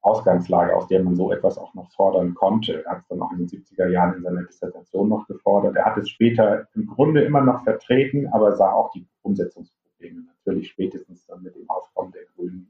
Ausgangslage, 0.00 0.74
aus 0.74 0.88
der 0.88 1.04
man 1.04 1.16
so 1.16 1.32
etwas 1.32 1.58
auch 1.58 1.74
noch 1.74 1.92
fordern 1.92 2.32
konnte. 2.32 2.82
Er 2.82 2.92
hat 2.92 3.02
es 3.02 3.08
dann 3.08 3.20
auch 3.20 3.30
in 3.32 3.46
den 3.46 3.48
70er 3.48 3.88
Jahren 3.88 4.14
in 4.14 4.22
seiner 4.22 4.44
Dissertation 4.44 5.10
noch 5.10 5.26
gefordert. 5.26 5.76
Er 5.76 5.84
hat 5.84 5.98
es 5.98 6.08
später 6.08 6.66
im 6.74 6.86
Grunde 6.86 7.24
immer 7.24 7.42
noch 7.42 7.62
vertreten, 7.62 8.28
aber 8.28 8.56
sah 8.56 8.72
auch 8.72 8.90
die 8.92 9.06
Umsetzungsprobleme 9.20 10.22
natürlich 10.38 10.70
spätestens 10.70 11.26
dann 11.26 11.42
mit 11.42 11.56
dem 11.56 11.68
Aufkommen 11.68 12.12
der 12.12 12.24
Grünen. 12.34 12.69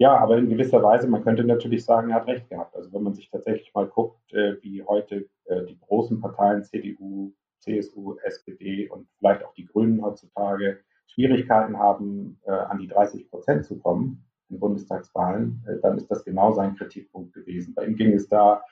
Ja, 0.00 0.16
aber 0.16 0.38
in 0.38 0.48
gewisser 0.48 0.82
Weise, 0.82 1.06
man 1.08 1.22
könnte 1.22 1.44
natürlich 1.44 1.84
sagen, 1.84 2.08
er 2.08 2.16
hat 2.16 2.26
recht 2.26 2.48
gehabt. 2.48 2.74
Also 2.74 2.90
wenn 2.94 3.02
man 3.02 3.12
sich 3.12 3.28
tatsächlich 3.28 3.74
mal 3.74 3.86
guckt, 3.86 4.32
äh, 4.32 4.56
wie 4.62 4.82
heute 4.82 5.28
äh, 5.44 5.66
die 5.66 5.78
großen 5.78 6.22
Parteien 6.22 6.64
CDU, 6.64 7.34
CSU, 7.58 8.16
SPD 8.22 8.88
und 8.88 9.06
vielleicht 9.18 9.44
auch 9.44 9.52
die 9.52 9.66
Grünen 9.66 10.02
heutzutage 10.02 10.80
Schwierigkeiten 11.06 11.78
haben, 11.78 12.40
äh, 12.46 12.50
an 12.50 12.78
die 12.78 12.88
30 12.88 13.28
Prozent 13.28 13.66
zu 13.66 13.78
kommen, 13.78 14.24
in 14.48 14.58
Bundestagswahlen, 14.58 15.62
dann 15.82 15.98
ist 15.98 16.10
das 16.10 16.24
genau 16.24 16.52
sein 16.54 16.76
Kritikpunkt 16.76 17.34
gewesen. 17.34 17.74
Bei 17.74 17.84
ihm 17.84 17.94
ging 17.94 18.14
es 18.14 18.26
da, 18.26 18.64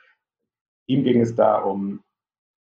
ihm 0.87 1.05
ging 1.05 1.21
es 1.21 1.35
da 1.35 1.59
um 1.59 2.03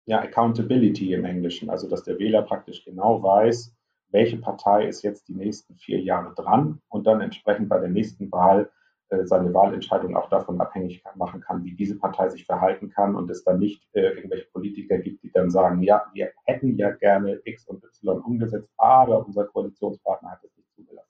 ja, 0.06 0.20
Accountability 0.20 1.14
im 1.14 1.24
Englischen, 1.24 1.70
also 1.70 1.88
dass 1.88 2.02
der 2.02 2.18
Wähler 2.18 2.42
praktisch 2.42 2.84
genau 2.84 3.22
weiß, 3.22 3.75
welche 4.10 4.38
Partei 4.38 4.86
ist 4.86 5.02
jetzt 5.02 5.28
die 5.28 5.34
nächsten 5.34 5.76
vier 5.76 6.00
Jahre 6.00 6.34
dran 6.34 6.80
und 6.88 7.06
dann 7.06 7.20
entsprechend 7.20 7.68
bei 7.68 7.78
der 7.78 7.88
nächsten 7.88 8.30
Wahl 8.32 8.70
äh, 9.08 9.24
seine 9.24 9.54
Wahlentscheidung 9.54 10.16
auch 10.16 10.28
davon 10.28 10.60
abhängig 10.60 11.02
machen 11.14 11.40
kann, 11.40 11.64
wie 11.64 11.74
diese 11.74 11.96
Partei 11.96 12.28
sich 12.28 12.44
verhalten 12.44 12.90
kann 12.90 13.14
und 13.14 13.30
es 13.30 13.44
dann 13.44 13.58
nicht 13.58 13.82
äh, 13.92 14.00
irgendwelche 14.00 14.46
Politiker 14.52 14.98
gibt, 14.98 15.22
die 15.22 15.30
dann 15.30 15.50
sagen, 15.50 15.82
ja, 15.82 16.04
wir 16.12 16.32
hätten 16.44 16.76
ja 16.76 16.90
gerne 16.90 17.40
X 17.44 17.66
und 17.68 17.84
Y 17.84 18.20
umgesetzt, 18.20 18.68
aber 18.78 19.24
unser 19.24 19.44
Koalitionspartner 19.44 20.32
hat 20.32 20.44
es 20.44 20.56
nicht 20.56 20.72
zugelassen. 20.74 21.06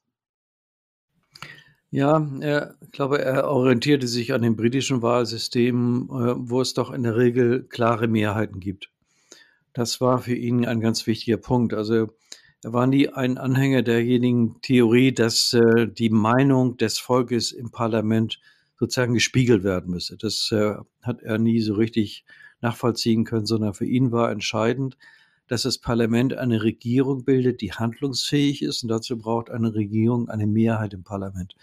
Ja, 1.90 2.74
ich 2.82 2.92
glaube, 2.92 3.22
er 3.22 3.48
orientierte 3.48 4.08
sich 4.08 4.34
an 4.34 4.42
dem 4.42 4.56
britischen 4.56 5.00
Wahlsystem, 5.00 6.10
äh, 6.10 6.34
wo 6.36 6.60
es 6.60 6.74
doch 6.74 6.92
in 6.92 7.02
der 7.02 7.16
Regel 7.16 7.62
klare 7.62 8.08
Mehrheiten 8.08 8.60
gibt. 8.60 8.90
Das 9.72 10.00
war 10.00 10.18
für 10.18 10.34
ihn 10.34 10.66
ein 10.66 10.80
ganz 10.80 11.06
wichtiger 11.06 11.38
Punkt. 11.38 11.72
Also 11.72 12.08
war 12.62 12.86
nie 12.86 13.08
ein 13.08 13.38
Anhänger 13.38 13.82
derjenigen 13.82 14.60
Theorie, 14.62 15.12
dass 15.12 15.52
äh, 15.52 15.86
die 15.86 16.10
Meinung 16.10 16.76
des 16.76 16.98
Volkes 16.98 17.52
im 17.52 17.70
Parlament 17.70 18.40
sozusagen 18.78 19.14
gespiegelt 19.14 19.64
werden 19.64 19.90
müsse. 19.90 20.16
Das 20.16 20.50
äh, 20.52 20.74
hat 21.02 21.22
er 21.22 21.38
nie 21.38 21.60
so 21.60 21.74
richtig 21.74 22.24
nachvollziehen 22.60 23.24
können, 23.24 23.46
sondern 23.46 23.74
für 23.74 23.86
ihn 23.86 24.12
war 24.12 24.30
entscheidend, 24.30 24.96
dass 25.48 25.62
das 25.62 25.78
Parlament 25.78 26.34
eine 26.34 26.62
Regierung 26.62 27.24
bildet, 27.24 27.60
die 27.60 27.72
handlungsfähig 27.72 28.62
ist. 28.62 28.82
Und 28.82 28.88
dazu 28.88 29.16
braucht 29.16 29.50
eine 29.50 29.74
Regierung 29.74 30.28
eine 30.28 30.46
Mehrheit 30.46 30.92
im 30.92 31.04
Parlament. 31.04 31.54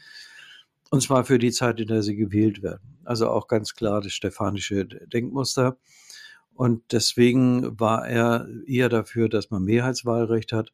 Und 0.89 1.01
zwar 1.01 1.25
für 1.25 1.39
die 1.39 1.51
Zeit, 1.51 1.79
in 1.79 1.88
der 1.88 2.03
sie 2.03 2.15
gewählt 2.15 2.62
werden. 2.62 2.97
Also 3.03 3.29
auch 3.29 3.47
ganz 3.47 3.73
klar 3.73 4.00
das 4.00 4.13
stephanische 4.13 4.85
Denkmuster. 4.85 5.77
Und 6.55 6.91
deswegen 6.91 7.79
war 7.79 8.07
er 8.07 8.48
eher 8.67 8.89
dafür, 8.89 9.29
dass 9.29 9.50
man 9.50 9.63
Mehrheitswahlrecht 9.63 10.53
hat. 10.53 10.72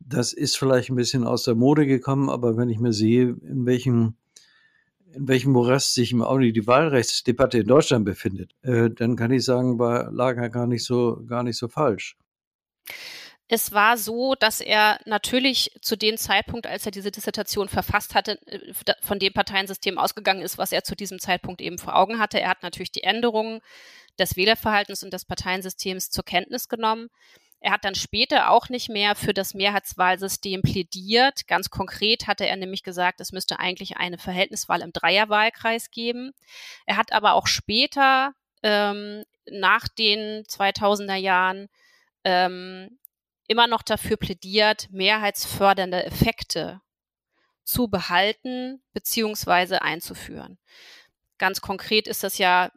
Das 0.00 0.32
ist 0.32 0.56
vielleicht 0.56 0.90
ein 0.90 0.96
bisschen 0.96 1.24
aus 1.24 1.44
der 1.44 1.54
Mode 1.54 1.86
gekommen, 1.86 2.28
aber 2.28 2.56
wenn 2.56 2.68
ich 2.68 2.78
mir 2.78 2.92
sehe, 2.92 3.36
in 3.42 3.66
welchem, 3.66 4.14
in 5.12 5.26
welchem 5.26 5.52
Morast 5.52 5.94
sich 5.94 6.12
im 6.12 6.22
Augenblick 6.22 6.54
die 6.54 6.66
Wahlrechtsdebatte 6.66 7.58
in 7.58 7.66
Deutschland 7.66 8.04
befindet, 8.04 8.54
äh, 8.62 8.90
dann 8.90 9.16
kann 9.16 9.32
ich 9.32 9.44
sagen, 9.44 9.78
war 9.78 10.12
Lager 10.12 10.50
gar 10.50 10.66
nicht 10.66 10.84
so, 10.84 11.24
gar 11.26 11.42
nicht 11.42 11.56
so 11.56 11.68
falsch. 11.68 12.16
Es 13.50 13.72
war 13.72 13.96
so, 13.96 14.34
dass 14.34 14.60
er 14.60 15.00
natürlich 15.06 15.72
zu 15.80 15.96
dem 15.96 16.18
Zeitpunkt, 16.18 16.66
als 16.66 16.84
er 16.84 16.92
diese 16.92 17.10
Dissertation 17.10 17.70
verfasst 17.70 18.14
hatte, 18.14 18.38
äh, 18.46 18.74
von 19.00 19.18
dem 19.18 19.32
Parteiensystem 19.32 19.96
ausgegangen 19.96 20.42
ist, 20.42 20.58
was 20.58 20.70
er 20.70 20.84
zu 20.84 20.94
diesem 20.94 21.18
Zeitpunkt 21.18 21.62
eben 21.62 21.78
vor 21.78 21.96
Augen 21.96 22.18
hatte. 22.18 22.38
Er 22.40 22.50
hat 22.50 22.62
natürlich 22.62 22.92
die 22.92 23.04
Änderungen 23.04 23.60
des 24.18 24.36
Wählerverhaltens 24.36 25.02
und 25.02 25.12
des 25.12 25.24
Parteiensystems 25.24 26.10
zur 26.10 26.24
Kenntnis 26.24 26.68
genommen. 26.68 27.08
Er 27.60 27.72
hat 27.72 27.84
dann 27.84 27.96
später 27.96 28.50
auch 28.50 28.68
nicht 28.68 28.88
mehr 28.88 29.16
für 29.16 29.34
das 29.34 29.52
Mehrheitswahlsystem 29.52 30.62
plädiert. 30.62 31.48
Ganz 31.48 31.70
konkret 31.70 32.28
hatte 32.28 32.46
er 32.46 32.56
nämlich 32.56 32.84
gesagt, 32.84 33.20
es 33.20 33.32
müsste 33.32 33.58
eigentlich 33.58 33.96
eine 33.96 34.18
Verhältniswahl 34.18 34.80
im 34.80 34.92
Dreierwahlkreis 34.92 35.90
geben. 35.90 36.32
Er 36.86 36.96
hat 36.96 37.12
aber 37.12 37.34
auch 37.34 37.48
später 37.48 38.32
ähm, 38.62 39.24
nach 39.50 39.88
den 39.88 40.44
2000er 40.44 41.16
Jahren 41.16 41.68
ähm, 42.22 42.98
immer 43.48 43.66
noch 43.66 43.82
dafür 43.82 44.16
plädiert, 44.16 44.88
mehrheitsfördernde 44.90 46.04
Effekte 46.04 46.80
zu 47.64 47.88
behalten 47.88 48.82
beziehungsweise 48.92 49.82
einzuführen. 49.82 50.58
Ganz 51.38 51.60
konkret 51.60 52.06
ist 52.06 52.22
das 52.24 52.38
ja 52.38 52.70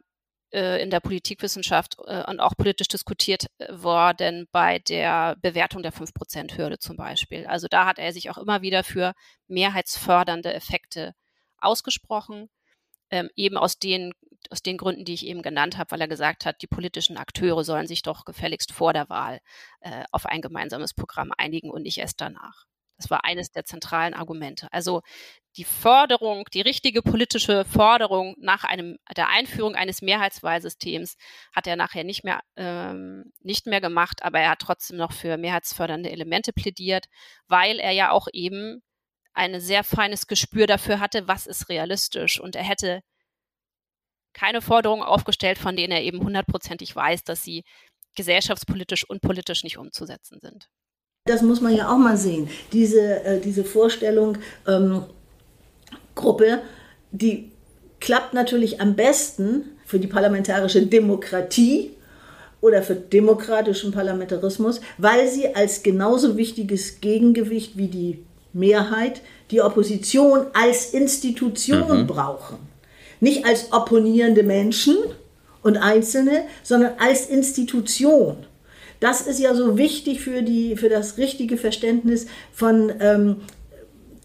in 0.82 0.90
der 0.90 1.00
Politikwissenschaft 1.00 1.96
äh, 2.06 2.24
und 2.28 2.40
auch 2.40 2.56
politisch 2.56 2.88
diskutiert 2.88 3.46
äh, 3.58 3.66
worden 3.70 4.48
bei 4.52 4.78
der 4.80 5.36
Bewertung 5.40 5.82
der 5.82 5.92
5%-Hürde 5.92 6.78
zum 6.78 6.96
Beispiel. 6.96 7.46
Also 7.46 7.68
da 7.68 7.86
hat 7.86 7.98
er 7.98 8.12
sich 8.12 8.30
auch 8.30 8.38
immer 8.38 8.62
wieder 8.62 8.84
für 8.84 9.14
mehrheitsfördernde 9.48 10.52
Effekte 10.52 11.14
ausgesprochen, 11.58 12.50
ähm, 13.10 13.30
eben 13.36 13.56
aus 13.56 13.78
den 13.78 14.12
aus 14.50 14.60
den 14.60 14.76
Gründen, 14.76 15.04
die 15.04 15.14
ich 15.14 15.24
eben 15.26 15.40
genannt 15.40 15.78
habe, 15.78 15.92
weil 15.92 16.00
er 16.00 16.08
gesagt 16.08 16.44
hat, 16.44 16.62
die 16.62 16.66
politischen 16.66 17.16
Akteure 17.16 17.62
sollen 17.62 17.86
sich 17.86 18.02
doch 18.02 18.24
gefälligst 18.24 18.72
vor 18.72 18.92
der 18.92 19.08
Wahl 19.08 19.40
äh, 19.80 20.02
auf 20.10 20.26
ein 20.26 20.42
gemeinsames 20.42 20.94
Programm 20.94 21.32
einigen 21.38 21.70
und 21.70 21.82
nicht 21.82 21.98
erst 21.98 22.20
danach. 22.20 22.64
Das 23.02 23.10
war 23.10 23.24
eines 23.24 23.50
der 23.50 23.64
zentralen 23.64 24.14
Argumente. 24.14 24.68
Also 24.70 25.02
die 25.56 25.64
Forderung, 25.64 26.44
die 26.54 26.60
richtige 26.60 27.02
politische 27.02 27.64
Forderung 27.64 28.36
nach 28.38 28.62
einem, 28.62 28.96
der 29.16 29.28
Einführung 29.28 29.74
eines 29.74 30.02
Mehrheitswahlsystems 30.02 31.16
hat 31.52 31.66
er 31.66 31.74
nachher 31.74 32.04
nicht 32.04 32.22
mehr, 32.22 32.40
ähm, 32.56 33.32
nicht 33.40 33.66
mehr 33.66 33.80
gemacht, 33.80 34.22
aber 34.22 34.38
er 34.38 34.50
hat 34.50 34.60
trotzdem 34.60 34.98
noch 34.98 35.12
für 35.12 35.36
mehrheitsfördernde 35.36 36.10
Elemente 36.10 36.52
plädiert, 36.52 37.06
weil 37.48 37.80
er 37.80 37.90
ja 37.90 38.12
auch 38.12 38.28
eben 38.32 38.82
ein 39.34 39.60
sehr 39.60 39.82
feines 39.82 40.28
Gespür 40.28 40.66
dafür 40.68 41.00
hatte, 41.00 41.26
was 41.26 41.46
ist 41.48 41.68
realistisch. 41.68 42.40
Und 42.40 42.54
er 42.54 42.62
hätte 42.64 43.02
keine 44.32 44.62
Forderungen 44.62 45.02
aufgestellt, 45.02 45.58
von 45.58 45.76
denen 45.76 45.92
er 45.92 46.02
eben 46.02 46.20
hundertprozentig 46.20 46.94
weiß, 46.94 47.24
dass 47.24 47.42
sie 47.42 47.64
gesellschaftspolitisch 48.14 49.08
und 49.08 49.22
politisch 49.22 49.64
nicht 49.64 49.78
umzusetzen 49.78 50.38
sind. 50.40 50.68
Das 51.24 51.42
muss 51.42 51.60
man 51.60 51.74
ja 51.74 51.92
auch 51.92 51.98
mal 51.98 52.16
sehen. 52.16 52.48
Diese, 52.72 53.24
äh, 53.24 53.40
diese 53.40 53.64
Vorstellung, 53.64 54.38
ähm, 54.66 55.02
Gruppe, 56.14 56.60
die 57.10 57.52
klappt 58.00 58.34
natürlich 58.34 58.80
am 58.80 58.96
besten 58.96 59.64
für 59.86 59.98
die 59.98 60.08
parlamentarische 60.08 60.84
Demokratie 60.86 61.90
oder 62.60 62.82
für 62.82 62.94
demokratischen 62.94 63.92
Parlamentarismus, 63.92 64.80
weil 64.98 65.28
sie 65.28 65.54
als 65.54 65.82
genauso 65.82 66.36
wichtiges 66.36 67.00
Gegengewicht 67.00 67.76
wie 67.76 67.88
die 67.88 68.24
Mehrheit 68.52 69.20
die 69.50 69.62
Opposition 69.62 70.46
als 70.52 70.92
Institution 70.92 72.02
mhm. 72.02 72.06
brauchen 72.06 72.72
nicht 73.22 73.46
als 73.46 73.72
opponierende 73.72 74.42
Menschen 74.42 74.96
und 75.62 75.76
Einzelne, 75.76 76.42
sondern 76.64 76.94
als 76.98 77.26
Institution. 77.26 78.44
Das 79.02 79.20
ist 79.20 79.40
ja 79.40 79.52
so 79.52 79.76
wichtig 79.76 80.20
für, 80.20 80.42
die, 80.42 80.76
für 80.76 80.88
das 80.88 81.18
richtige 81.18 81.56
Verständnis 81.56 82.26
von 82.52 82.92
ähm, 83.00 83.38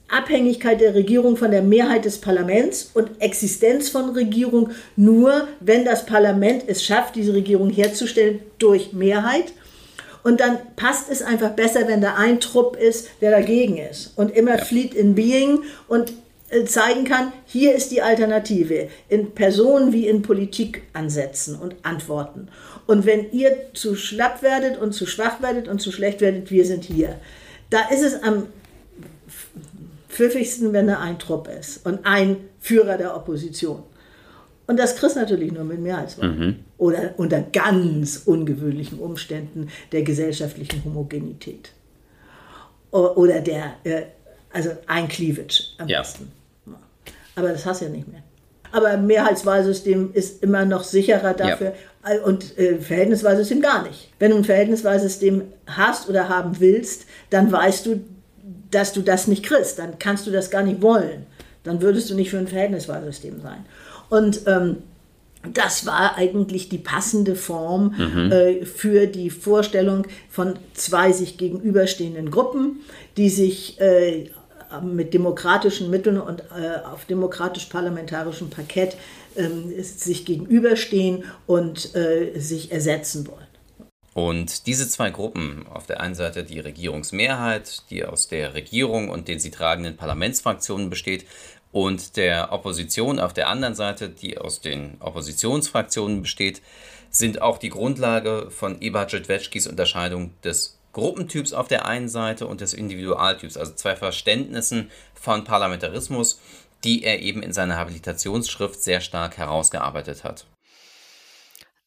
Abhängigkeit 0.07 0.79
der 0.79 0.93
Regierung 0.93 1.35
von 1.35 1.49
der 1.49 1.63
Mehrheit 1.63 2.05
des 2.05 2.21
Parlaments 2.21 2.91
und 2.93 3.09
Existenz 3.19 3.89
von 3.89 4.11
Regierung 4.11 4.69
nur, 4.95 5.47
wenn 5.61 5.83
das 5.83 6.05
Parlament 6.05 6.63
es 6.67 6.83
schafft, 6.85 7.15
diese 7.15 7.33
Regierung 7.33 7.71
herzustellen 7.71 8.41
durch 8.59 8.93
Mehrheit. 8.93 9.51
Und 10.21 10.41
dann 10.41 10.59
passt 10.75 11.09
es 11.09 11.23
einfach 11.23 11.53
besser, 11.53 11.87
wenn 11.87 12.01
da 12.01 12.13
ein 12.13 12.39
Trupp 12.39 12.77
ist, 12.77 13.07
der 13.19 13.31
dagegen 13.31 13.77
ist 13.77 14.13
und 14.15 14.29
immer 14.29 14.59
ja. 14.59 14.63
flieht 14.63 14.93
in 14.93 15.15
Being 15.15 15.63
und 15.87 16.13
zeigen 16.65 17.03
kann, 17.03 17.33
hier 17.45 17.75
ist 17.75 17.91
die 17.91 18.01
Alternative 18.01 18.87
in 19.09 19.31
Personen 19.31 19.91
wie 19.91 20.07
in 20.07 20.21
Politik 20.21 20.83
ansetzen 20.93 21.59
und 21.59 21.75
antworten. 21.83 22.47
Und 22.85 23.05
wenn 23.05 23.31
ihr 23.31 23.73
zu 23.73 23.95
schlapp 23.95 24.41
werdet 24.41 24.79
und 24.79 24.93
zu 24.93 25.05
schwach 25.05 25.41
werdet 25.41 25.67
und 25.67 25.81
zu 25.81 25.91
schlecht 25.91 26.21
werdet, 26.21 26.49
wir 26.49 26.65
sind 26.65 26.85
hier. 26.85 27.19
Da 27.69 27.89
ist 27.89 28.01
es 28.01 28.23
am 28.23 28.47
pfiffigsten, 30.07 30.71
wenn 30.71 30.87
da 30.87 30.99
ein 30.99 31.19
Trupp 31.19 31.49
ist 31.49 31.85
und 31.85 32.05
ein 32.05 32.37
Führer 32.59 32.97
der 32.97 33.15
Opposition. 33.15 33.83
Und 34.67 34.77
das 34.77 34.95
kriegst 34.95 35.15
natürlich 35.15 35.51
nur 35.51 35.63
mit 35.63 35.79
Mehrheitswahl. 35.79 36.29
Mhm. 36.29 36.55
Oder 36.77 37.13
unter 37.17 37.41
ganz 37.41 38.23
ungewöhnlichen 38.25 38.99
Umständen 38.99 39.69
der 39.91 40.03
gesellschaftlichen 40.03 40.83
Homogenität. 40.83 41.71
Oder 42.91 43.41
der, 43.41 43.75
äh, 43.83 44.03
also 44.51 44.71
ein 44.87 45.07
Cleavage 45.07 45.63
am 45.77 45.87
ja. 45.87 45.99
besten. 45.99 46.31
Aber 47.37 47.49
das 47.49 47.65
hast 47.65 47.81
du 47.81 47.85
ja 47.85 47.91
nicht 47.91 48.07
mehr. 48.07 48.23
Aber 48.71 48.97
Mehrheitswahlsystem 48.97 50.09
ist 50.13 50.43
immer 50.43 50.65
noch 50.65 50.83
sicherer 50.83 51.33
dafür 51.33 51.73
ja. 52.03 52.21
und 52.23 52.57
äh, 52.57 52.79
Verhältniswahlsystem 52.79 53.61
gar 53.61 53.83
nicht. 53.87 54.09
Wenn 54.19 54.31
du 54.31 54.37
ein 54.37 54.43
Verhältniswahlsystem 54.43 55.43
hast 55.67 56.09
oder 56.09 56.27
haben 56.27 56.59
willst, 56.59 57.05
dann 57.29 57.51
weißt 57.51 57.85
du, 57.85 58.01
dass 58.71 58.91
du 58.91 59.01
das 59.01 59.27
nicht 59.27 59.43
kriegst. 59.43 59.79
Dann 59.79 59.99
kannst 59.99 60.27
du 60.27 60.31
das 60.31 60.49
gar 60.49 60.63
nicht 60.63 60.81
wollen. 60.81 61.25
Dann 61.63 61.81
würdest 61.81 62.09
du 62.09 62.15
nicht 62.15 62.29
für 62.31 62.39
ein 62.39 62.47
Verhältniswahlsystem 62.47 63.39
sein. 63.41 63.65
Und 64.09 64.41
ähm, 64.47 64.77
das 65.53 65.85
war 65.85 66.17
eigentlich 66.17 66.67
die 66.67 66.77
passende 66.77 67.35
Form 67.35 67.93
mhm. 67.97 68.31
äh, 68.31 68.65
für 68.65 69.07
die 69.07 69.29
Vorstellung 69.29 70.07
von 70.29 70.55
zwei 70.73 71.11
sich 71.11 71.37
gegenüberstehenden 71.37 72.31
Gruppen, 72.31 72.79
die 73.15 73.29
sich 73.29 73.79
äh, 73.79 74.29
mit 74.81 75.13
demokratischen 75.13 75.89
Mitteln 75.89 76.19
und 76.19 76.41
äh, 76.41 76.85
auf 76.85 77.05
demokratisch-parlamentarischem 77.05 78.49
Parkett 78.49 78.97
ähm, 79.35 79.73
sich 79.81 80.25
gegenüberstehen 80.25 81.25
und 81.45 81.95
äh, 81.95 82.39
sich 82.39 82.71
ersetzen 82.71 83.27
wollen. 83.27 83.47
Und 84.13 84.65
diese 84.65 84.89
zwei 84.89 85.11
Gruppen, 85.11 85.67
auf 85.71 85.85
der 85.85 86.01
einen 86.01 86.15
Seite 86.15 86.43
die 86.43 86.59
Regierungsmehrheit, 86.59 87.83
die 87.91 88.03
aus 88.03 88.27
der 88.27 88.55
Regierung 88.55 89.09
und 89.09 89.27
den 89.27 89.39
sie 89.39 89.51
tragenden 89.51 89.95
Parlamentsfraktionen 89.95 90.89
besteht, 90.89 91.25
und 91.71 92.17
der 92.17 92.51
Opposition 92.51 93.19
auf 93.19 93.33
der 93.33 93.49
anderen 93.49 93.75
Seite, 93.75 94.09
die 94.09 94.37
aus 94.37 94.61
den 94.61 94.97
Oppositionsfraktionen 94.99 96.21
besteht, 96.21 96.61
sind 97.09 97.41
auch 97.41 97.57
die 97.57 97.69
Grundlage 97.69 98.49
von 98.49 98.81
Eberhard 98.81 99.13
Jedwetschkis 99.13 99.67
Unterscheidung 99.67 100.31
des 100.43 100.76
Gruppentyps 100.97 101.53
auf 101.53 101.67
der 101.67 101.85
einen 101.85 102.09
Seite 102.09 102.47
und 102.47 102.59
des 102.59 102.73
Individualtyps, 102.73 103.55
also 103.55 103.71
zwei 103.75 103.95
Verständnissen 103.95 104.89
von 105.13 105.43
Parlamentarismus, 105.43 106.41
die 106.83 107.03
er 107.03 107.19
eben 107.21 107.43
in 107.43 107.53
seiner 107.53 107.77
Habilitationsschrift 107.77 108.81
sehr 108.81 108.99
stark 108.99 109.37
herausgearbeitet 109.37 110.23
hat. 110.23 110.47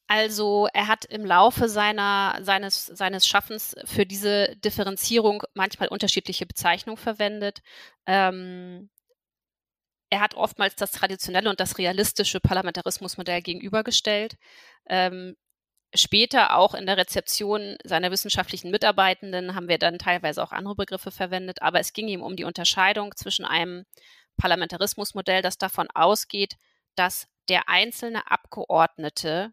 Also 0.07 0.69
er 0.73 0.87
hat 0.87 1.05
im 1.07 1.25
Laufe 1.25 1.69
seiner, 1.69 2.39
seines, 2.43 2.87
seines 2.87 3.27
Schaffens 3.27 3.75
für 3.85 4.07
diese 4.07 4.55
Differenzierung 4.59 5.43
manchmal 5.55 5.89
unterschiedliche 5.89 6.47
Bezeichnungen 6.47 6.97
verwendet. 6.97 7.63
Ähm, 8.07 8.91
er 10.09 10.21
hat 10.21 10.35
oftmals 10.35 10.77
das 10.77 10.93
traditionelle 10.93 11.51
und 11.51 11.59
das 11.59 11.79
realistische 11.79 12.39
Parlamentarismusmodell 12.39 13.43
gegenübergestellt. 13.43 14.37
Ähm, 14.89 15.35
später 15.95 16.57
auch 16.57 16.75
in 16.75 16.87
der 16.87 16.97
Rezeption 16.97 17.77
seiner 17.85 18.11
wissenschaftlichen 18.11 18.71
Mitarbeitenden 18.71 19.55
haben 19.55 19.69
wir 19.69 19.79
dann 19.79 19.99
teilweise 19.99 20.43
auch 20.43 20.53
andere 20.53 20.77
Begriffe 20.77 21.11
verwendet, 21.11 21.63
aber 21.63 21.81
es 21.81 21.93
ging 21.93 22.09
ihm 22.09 22.23
um 22.23 22.37
die 22.37 22.45
Unterscheidung 22.45 23.15
zwischen 23.17 23.45
einem 23.45 23.85
Parlamentarismusmodell, 24.37 25.43
das 25.43 25.59
davon 25.59 25.89
ausgeht, 25.95 26.57
dass 26.95 27.29
der 27.49 27.69
einzelne 27.69 28.31
Abgeordnete 28.31 29.53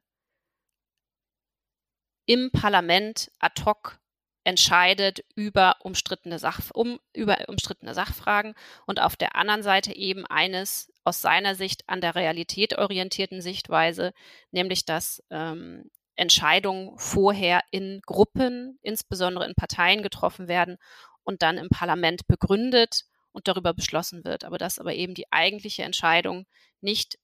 im 2.25 2.51
Parlament 2.51 3.32
ad 3.39 3.63
hoc 3.65 4.00
entscheidet 4.44 5.25
über 5.36 5.75
umstrittene, 5.82 6.39
Sach, 6.39 6.62
um, 6.74 7.00
über 7.13 7.38
umstrittene 7.48 7.94
Sachfragen 7.94 8.53
und 8.86 9.01
auf 9.01 9.15
der 9.15 9.36
anderen 9.36 9.63
Seite 9.63 9.94
eben 9.94 10.25
eines 10.25 10.91
aus 11.03 11.22
seiner 11.22 11.56
Sicht 11.56 11.84
an 11.89 12.00
der 12.00 12.15
Realität 12.15 12.77
orientierten 12.77 13.41
Sichtweise, 13.41 14.13
nämlich 14.51 14.86
dass 14.86 15.24
ähm, 15.32 15.89
Entscheidungen 16.17 16.97
vorher 16.97 17.62
in 17.71 18.01
Gruppen, 18.05 18.79
insbesondere 18.81 19.45
in 19.45 19.55
Parteien 19.55 20.03
getroffen 20.03 20.47
werden 20.47 20.77
und 21.24 21.41
dann 21.41 21.57
im 21.57 21.69
Parlament 21.69 22.27
begründet 22.27 23.05
und 23.31 23.47
darüber 23.47 23.74
beschlossen 23.74 24.25
wird, 24.25 24.43
aber 24.43 24.57
dass 24.57 24.79
aber 24.79 24.93
eben 24.93 25.13
die 25.13 25.31
eigentliche 25.31 25.83
Entscheidung 25.83 26.45
nicht 26.81 27.19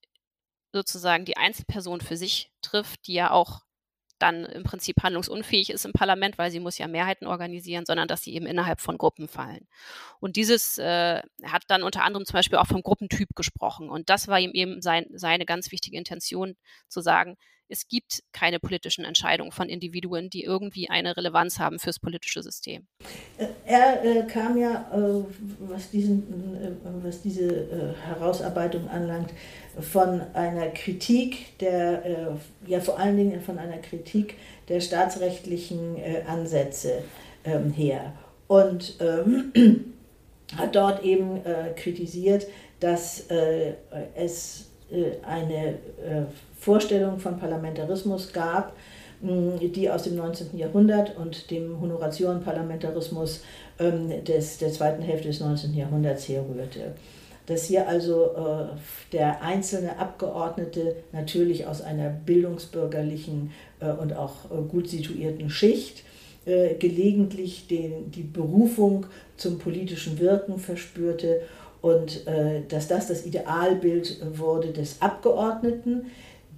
sozusagen 0.72 1.26
die 1.26 1.38
Einzelperson 1.38 2.02
für 2.02 2.18
sich 2.18 2.52
trifft, 2.62 3.08
die 3.08 3.14
ja 3.14 3.32
auch 3.32 3.62
dann 4.20 4.46
im 4.46 4.64
Prinzip 4.64 5.04
handlungsunfähig 5.04 5.70
ist 5.70 5.86
im 5.86 5.92
Parlament, 5.92 6.38
weil 6.38 6.50
sie 6.50 6.60
muss 6.62 6.78
ja 6.78 6.88
Mehrheiten 6.88 7.28
organisieren, 7.28 7.86
sondern 7.86 8.08
dass 8.08 8.22
sie 8.22 8.34
eben 8.34 8.46
innerhalb 8.46 8.80
von 8.80 8.98
Gruppen 8.98 9.28
fallen. 9.28 9.68
Und 10.20 10.38
dieses 10.38 10.78
äh, 10.78 11.22
hat 11.44 11.64
dann 11.68 11.84
unter 11.84 12.04
anderem 12.04 12.26
zum 12.26 12.34
Beispiel 12.34 12.58
auch 12.58 12.68
vom 12.68 12.84
Gruppentyp 12.84 13.36
gesprochen. 13.36 13.90
Und 13.90 14.10
das 14.10 14.28
war 14.30 14.40
ihm 14.40 14.52
eben 14.52 14.82
sein, 14.82 15.08
seine 15.14 15.46
ganz 15.46 15.72
wichtige 15.72 15.98
Intention 15.98 16.56
zu 16.88 17.02
sagen, 17.02 17.38
es 17.70 17.88
gibt 17.88 18.24
keine 18.32 18.60
politischen 18.60 19.06
Entscheidungen 19.06 19.52
von 19.52 19.70
Individuen, 19.70 20.30
die 20.30 20.44
irgendwie 20.44 20.90
eine 20.90 21.16
Relevanz 21.18 21.60
haben 21.60 21.80
fürs 21.80 22.00
politische 22.00 22.44
System. 22.44 22.88
Äh, 23.38 23.48
er 23.66 24.04
äh, 24.04 24.28
kam 24.28 24.58
ja, 24.58 24.90
äh, 24.94 25.24
was, 25.60 25.90
diesen, 25.90 26.56
äh, 26.62 26.72
was 27.04 27.22
diese 27.22 27.46
äh, 27.46 27.94
Herausarbeitung 28.06 28.88
anlangt, 28.90 29.32
von 29.80 30.22
einer 30.34 30.68
Kritik 30.68 31.58
der, 31.60 32.06
äh, 32.06 32.28
ja 32.68 32.80
vor 32.80 33.00
allen 33.00 33.18
Dingen 33.18 33.42
von 33.42 33.58
einer 33.58 33.78
Kritik 33.78 34.36
der 34.70 34.80
staatsrechtlichen 34.80 35.98
Ansätze 36.28 37.04
ähm, 37.44 37.72
her. 37.72 38.14
Und 38.48 38.98
ähm, 39.00 39.52
hat 40.58 40.76
dort 40.76 41.04
eben 41.04 41.42
kritisiert, 41.76 42.46
dass 42.80 43.26
es 44.16 44.70
eine 45.26 45.76
Vorstellung 46.60 47.20
von 47.20 47.40
Parlamentarismus 47.40 48.32
gab, 48.32 48.74
die 49.22 49.90
aus 49.90 50.04
dem 50.04 50.16
19. 50.18 50.58
Jahrhundert 50.58 51.18
und 51.18 51.50
dem 51.50 51.80
Honoratiorenparlamentarismus 51.80 53.42
ähm, 53.80 54.24
des, 54.24 54.58
der 54.58 54.72
zweiten 54.72 55.02
Hälfte 55.02 55.30
des 55.30 55.40
19. 55.40 55.74
Jahrhunderts 55.74 56.28
herrührte. 56.28 56.94
Dass 57.46 57.66
hier 57.66 57.88
also 57.88 58.32
äh, 58.36 59.12
der 59.12 59.42
einzelne 59.42 59.98
Abgeordnete 59.98 60.96
natürlich 61.12 61.66
aus 61.68 61.82
einer 61.82 62.10
bildungsbürgerlichen 62.10 63.52
äh, 63.80 63.92
und 63.92 64.14
auch 64.16 64.46
äh, 64.46 64.62
gut 64.70 64.90
situierten 64.90 65.50
Schicht 65.50 66.04
gelegentlich 66.46 67.68
den, 67.68 68.12
die 68.12 68.24
Berufung 68.24 69.06
zum 69.38 69.60
politischen 69.60 70.20
Wirken 70.20 70.60
verspürte 70.60 71.40
und 71.84 72.26
dass 72.70 72.88
das 72.88 73.08
das 73.08 73.26
Idealbild 73.26 74.22
wurde 74.38 74.72
des 74.72 75.02
Abgeordneten, 75.02 76.08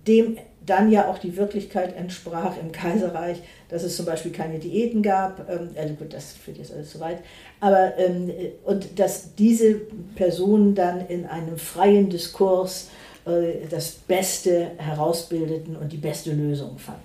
dem 0.07 0.37
dann 0.65 0.91
ja 0.91 1.09
auch 1.09 1.17
die 1.17 1.37
Wirklichkeit 1.37 1.95
entsprach 1.95 2.57
im 2.57 2.71
Kaiserreich, 2.71 3.37
dass 3.69 3.83
es 3.83 3.95
zum 3.95 4.05
Beispiel 4.05 4.31
keine 4.31 4.59
Diäten 4.59 5.03
gab, 5.03 5.49
ähm, 5.49 5.69
also 5.75 5.93
gut, 5.93 6.13
das 6.13 6.33
führt 6.33 6.57
jetzt 6.57 6.73
alles 6.73 6.91
zu 6.91 6.99
weit, 6.99 7.19
aber 7.59 7.97
ähm, 7.97 8.31
und 8.63 8.99
dass 8.99 9.35
diese 9.35 9.75
Personen 10.15 10.75
dann 10.75 11.07
in 11.07 11.25
einem 11.25 11.57
freien 11.57 12.09
Diskurs 12.09 12.89
äh, 13.25 13.67
das 13.69 13.91
Beste 13.91 14.71
herausbildeten 14.77 15.75
und 15.75 15.91
die 15.91 15.97
beste 15.97 16.31
Lösung 16.31 16.77
fanden. 16.77 17.01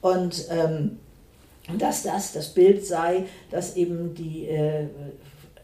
Und 0.00 0.46
ähm, 0.50 0.98
dass 1.78 2.04
das 2.04 2.32
das 2.32 2.54
Bild 2.54 2.86
sei, 2.86 3.24
dass 3.50 3.76
eben 3.76 4.14
die 4.14 4.46
äh, 4.46 4.84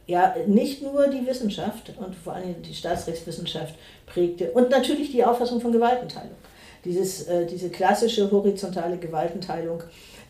ja 0.06 0.34
nicht 0.46 0.82
nur 0.82 1.08
die 1.08 1.26
Wissenschaft 1.26 1.92
und 1.98 2.14
vor 2.14 2.34
allem 2.34 2.62
die 2.62 2.74
Staatsrechtswissenschaft 2.74 3.74
prägte 4.06 4.50
und 4.52 4.70
natürlich 4.70 5.10
die 5.10 5.24
Auffassung 5.24 5.60
von 5.60 5.72
Gewaltenteilung. 5.72 6.36
Dieses, 6.84 7.26
äh, 7.28 7.46
diese 7.46 7.70
klassische 7.70 8.30
horizontale 8.30 8.98
Gewaltenteilung, 8.98 9.82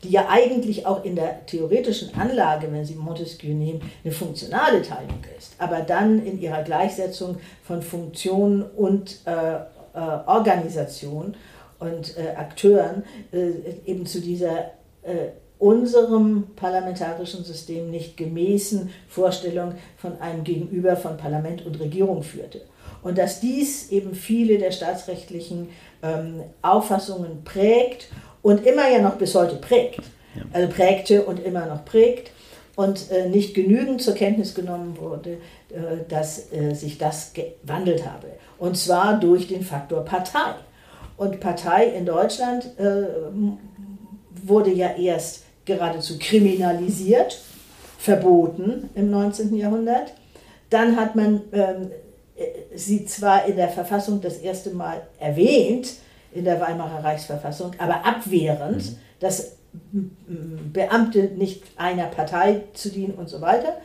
die 0.05 0.11
ja 0.11 0.29
eigentlich 0.29 0.87
auch 0.87 1.05
in 1.05 1.17
der 1.17 1.45
theoretischen 1.47 2.15
Anlage, 2.15 2.71
wenn 2.71 2.85
Sie 2.85 2.95
Montesquieu 2.95 3.55
nehmen, 3.55 3.81
eine 4.05 4.13
funktionale 4.13 4.83
Teilung 4.83 5.19
ist, 5.37 5.55
aber 5.59 5.81
dann 5.81 6.25
in 6.25 6.41
ihrer 6.41 6.63
Gleichsetzung 6.63 7.39
von 7.63 7.83
Funktion 7.83 8.63
und 8.63 9.21
äh, 9.25 9.57
äh, 9.57 9.99
Organisation 10.27 11.35
und 11.79 12.17
äh, 12.17 12.37
Akteuren 12.37 13.05
äh, 13.33 13.51
eben 13.87 14.07
zu 14.07 14.21
dieser 14.21 14.73
äh, 15.03 15.31
unserem 15.65 16.45
parlamentarischen 16.57 17.43
System 17.43 17.91
nicht 17.91 18.19
gemäßen 18.19 18.91
Vorstellung 19.09 19.73
von 19.97 20.21
einem 20.21 20.45
Gegenüber 20.45 20.95
von 20.95 21.17
Parlament 21.17 21.65
und 21.65 21.81
Regierung 21.81 22.23
führte. 22.23 22.61
Und 23.03 23.17
dass 23.17 23.41
dies 23.41 23.91
eben 23.91 24.15
viele 24.15 24.59
der 24.59 24.73
staatsrechtlichen 24.73 25.71
ähm, 26.03 26.43
Auffassungen 26.61 27.45
prägt 27.45 28.09
und 28.43 28.67
immer 28.67 28.91
ja 28.91 29.01
noch 29.01 29.15
bis 29.15 29.35
heute 29.35 29.57
prägt. 29.57 30.01
Ja. 30.35 30.43
Also 30.53 30.69
prägte 30.71 31.23
und 31.23 31.43
immer 31.43 31.65
noch 31.65 31.87
prägt 31.87 32.31
und 32.77 33.11
äh, 33.11 33.31
nicht 33.31 33.55
genügend 33.55 34.03
zur 34.03 34.15
Kenntnis 34.15 34.55
genommen 34.55 34.99
wurde, 34.99 35.39
äh, 35.71 36.05
dass 36.11 36.53
äh, 36.53 36.75
sich 36.75 36.99
das 36.99 37.33
gewandelt 37.33 38.05
habe. 38.05 38.27
Und 38.59 38.77
zwar 38.77 39.19
durch 39.19 39.49
den 39.49 39.63
Faktor 39.63 40.05
Partei. 40.05 40.57
Und 41.17 41.41
Partei 41.41 41.87
in 41.87 42.05
Deutschland 42.05 42.67
äh, 42.79 43.07
wurde 44.47 44.71
ja 44.73 44.91
erst 44.97 45.44
geradezu 45.65 46.19
kriminalisiert, 46.19 47.41
verboten 47.99 48.91
im 48.95 49.11
19. 49.11 49.55
Jahrhundert. 49.57 50.15
Dann 50.71 50.97
hat 50.97 51.17
man 51.17 51.43
ähm, 51.53 51.91
sie 52.75 53.05
zwar 53.07 53.47
in 53.47 53.57
der 53.57 53.69
Verfassung 53.69 54.21
das 54.21 54.39
erste 54.39 54.71
Mal 54.71 55.03
erwähnt, 55.19 55.95
in 56.33 56.45
der 56.45 56.61
Weimarer 56.61 57.05
Reichsverfassung, 57.05 57.73
aber 57.79 58.05
abwehrend, 58.05 58.85
mhm. 58.85 58.97
dass 59.21 59.53
Beamte 60.73 61.25
nicht 61.37 61.63
einer 61.77 62.07
Partei 62.07 62.63
zu 62.75 62.91
dienen 62.91 63.15
und 63.15 63.29
so 63.29 63.41
weiter. 63.41 63.79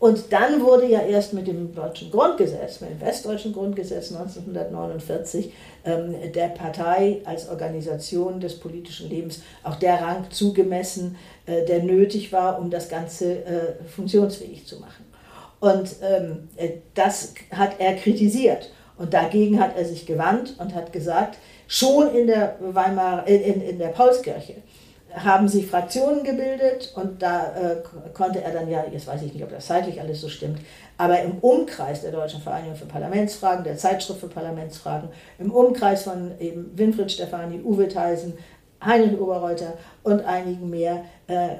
Und 0.00 0.32
dann 0.32 0.62
wurde 0.62 0.86
ja 0.86 1.02
erst 1.02 1.34
mit 1.34 1.46
dem 1.46 1.74
deutschen 1.74 2.10
Grundgesetz, 2.10 2.80
mit 2.80 2.88
dem 2.88 3.02
westdeutschen 3.02 3.52
Grundgesetz 3.52 4.10
1949, 4.10 5.52
ähm, 5.84 6.14
der 6.34 6.48
Partei 6.48 7.20
als 7.26 7.50
Organisation 7.50 8.40
des 8.40 8.58
politischen 8.58 9.10
Lebens 9.10 9.42
auch 9.62 9.76
der 9.76 10.00
Rang 10.00 10.30
zugemessen, 10.30 11.16
äh, 11.44 11.66
der 11.66 11.82
nötig 11.82 12.32
war, 12.32 12.58
um 12.58 12.70
das 12.70 12.88
Ganze 12.88 13.44
äh, 13.44 13.84
funktionsfähig 13.94 14.66
zu 14.66 14.80
machen. 14.80 15.04
Und 15.60 15.90
ähm, 16.02 16.48
äh, 16.56 16.78
das 16.94 17.34
hat 17.52 17.72
er 17.78 17.94
kritisiert. 17.96 18.70
Und 18.96 19.12
dagegen 19.12 19.60
hat 19.60 19.76
er 19.76 19.84
sich 19.84 20.06
gewandt 20.06 20.54
und 20.58 20.74
hat 20.74 20.94
gesagt, 20.94 21.36
schon 21.66 22.14
in 22.14 22.26
der 22.26 22.56
Weimar, 22.60 23.28
in, 23.28 23.60
in 23.60 23.78
der 23.78 23.88
Paulskirche 23.88 24.54
haben 25.14 25.48
sich 25.48 25.66
Fraktionen 25.66 26.22
gebildet 26.22 26.92
und 26.94 27.20
da 27.22 27.54
äh, 27.56 27.76
konnte 28.14 28.42
er 28.42 28.52
dann 28.52 28.70
ja, 28.70 28.84
jetzt 28.90 29.06
weiß 29.06 29.22
ich 29.22 29.34
nicht, 29.34 29.42
ob 29.42 29.50
das 29.50 29.66
zeitlich 29.66 30.00
alles 30.00 30.20
so 30.20 30.28
stimmt, 30.28 30.60
aber 30.96 31.20
im 31.22 31.38
Umkreis 31.38 32.02
der 32.02 32.12
Deutschen 32.12 32.40
Vereinigung 32.40 32.76
für 32.76 32.86
Parlamentsfragen, 32.86 33.64
der 33.64 33.76
Zeitschrift 33.76 34.20
für 34.20 34.28
Parlamentsfragen, 34.28 35.08
im 35.38 35.50
Umkreis 35.50 36.04
von 36.04 36.32
eben 36.38 36.70
Winfried 36.76 37.10
Stefani, 37.10 37.60
Uwe 37.60 37.88
Theisen, 37.88 38.34
Heinrich 38.84 39.18
Oberreuter 39.18 39.74
und 40.02 40.24
einigen 40.24 40.70
mehr 40.70 41.04
äh, 41.26 41.56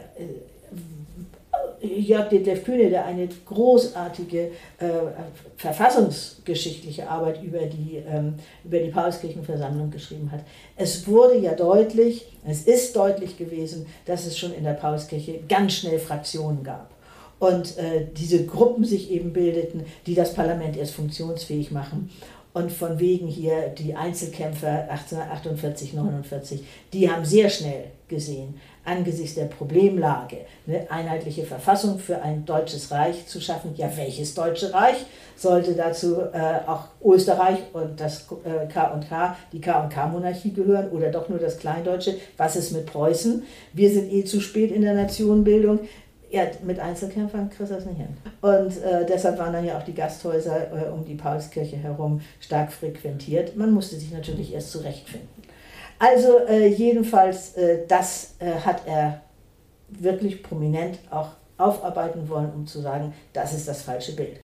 Jörg 1.83 2.29
Detlef 2.29 2.65
Kühne, 2.65 2.91
der 2.91 3.07
eine 3.07 3.29
großartige 3.47 4.51
äh, 4.79 4.89
verfassungsgeschichtliche 5.57 7.09
Arbeit 7.09 7.43
über 7.43 7.61
die, 7.61 8.03
ähm, 8.07 8.35
über 8.65 8.79
die 8.79 8.91
Paulskirchenversammlung 8.91 9.91
geschrieben 9.91 10.31
hat. 10.31 10.41
Es 10.77 11.07
wurde 11.07 11.39
ja 11.39 11.55
deutlich, 11.55 12.27
es 12.47 12.65
ist 12.65 12.95
deutlich 12.97 13.39
gewesen, 13.39 13.87
dass 14.05 14.27
es 14.27 14.39
schon 14.39 14.53
in 14.53 14.65
der 14.65 14.75
Paulskirche 14.75 15.41
ganz 15.49 15.75
schnell 15.75 15.99
Fraktionen 15.99 16.63
gab. 16.63 16.91
Und 17.39 17.79
äh, 17.79 18.07
diese 18.15 18.45
Gruppen 18.45 18.85
sich 18.85 19.11
eben 19.11 19.33
bildeten, 19.33 19.87
die 20.07 20.15
das 20.15 20.35
Parlament 20.35 20.77
erst 20.77 20.93
funktionsfähig 20.93 21.71
machen. 21.71 22.11
Und 22.53 22.71
von 22.71 22.99
wegen 22.99 23.27
hier 23.27 23.69
die 23.69 23.95
Einzelkämpfer 23.95 24.91
1848, 24.91 25.95
49, 25.95 26.65
die 26.93 27.11
haben 27.11 27.25
sehr 27.25 27.49
schnell 27.49 27.85
gesehen, 28.11 28.61
angesichts 28.85 29.37
der 29.37 29.47
Problemlage, 29.47 30.39
eine 30.67 30.91
einheitliche 30.91 31.45
Verfassung 31.45 31.99
für 31.99 32.21
ein 32.21 32.45
deutsches 32.45 32.91
Reich 32.91 33.27
zu 33.27 33.41
schaffen. 33.41 33.75
Ja, 33.77 33.91
welches 33.97 34.35
deutsche 34.35 34.75
Reich 34.75 35.07
sollte 35.37 35.73
dazu 35.73 36.21
äh, 36.21 36.61
auch 36.67 36.89
Österreich 37.03 37.61
und 37.73 37.99
das 37.99 38.27
äh, 38.45 38.67
K&K, 38.67 39.37
die 39.53 39.61
K&K-Monarchie 39.61 40.53
gehören 40.53 40.91
oder 40.91 41.11
doch 41.11 41.31
nur 41.31 41.39
das 41.39 41.59
Kleindeutsche? 41.59 42.17
Was 42.37 42.57
ist 42.57 42.73
mit 42.73 42.85
Preußen? 42.85 43.45
Wir 43.73 43.91
sind 43.91 44.13
eh 44.13 44.25
zu 44.25 44.41
spät 44.41 44.71
in 44.71 44.83
der 44.83 44.95
Nationenbildung. 44.95 45.81
Ja, 46.31 46.43
mit 46.63 46.79
Einzelkämpfern 46.79 47.51
kriegst 47.51 47.73
du 47.73 47.75
das 47.75 47.87
nicht 47.87 47.97
hin. 47.97 48.17
Und 48.41 48.77
äh, 48.85 49.05
deshalb 49.05 49.39
waren 49.39 49.53
dann 49.53 49.65
ja 49.65 49.79
auch 49.79 49.83
die 49.83 49.95
Gasthäuser 49.95 50.87
äh, 50.87 50.89
um 50.91 51.05
die 51.05 51.17
Paulskirche 51.17 51.77
herum 51.77 52.21
stark 52.39 52.71
frequentiert. 52.71 53.57
Man 53.57 53.73
musste 53.73 53.97
sich 53.97 54.13
natürlich 54.13 54.55
erst 54.55 54.71
zurechtfinden. 54.71 55.40
Also 56.01 56.39
äh, 56.49 56.67
jedenfalls, 56.67 57.55
äh, 57.57 57.87
das 57.87 58.35
äh, 58.39 58.55
hat 58.55 58.87
er 58.87 59.21
wirklich 59.91 60.43
prominent 60.43 60.99
auch 61.11 61.29
aufarbeiten 61.59 62.29
wollen, 62.31 62.51
um 62.55 62.67
zu 62.67 62.81
sagen, 62.81 63.13
das 63.35 63.53
ist 63.53 63.69
das 63.69 63.83
falsche 63.83 64.17
Bild. 64.17 64.41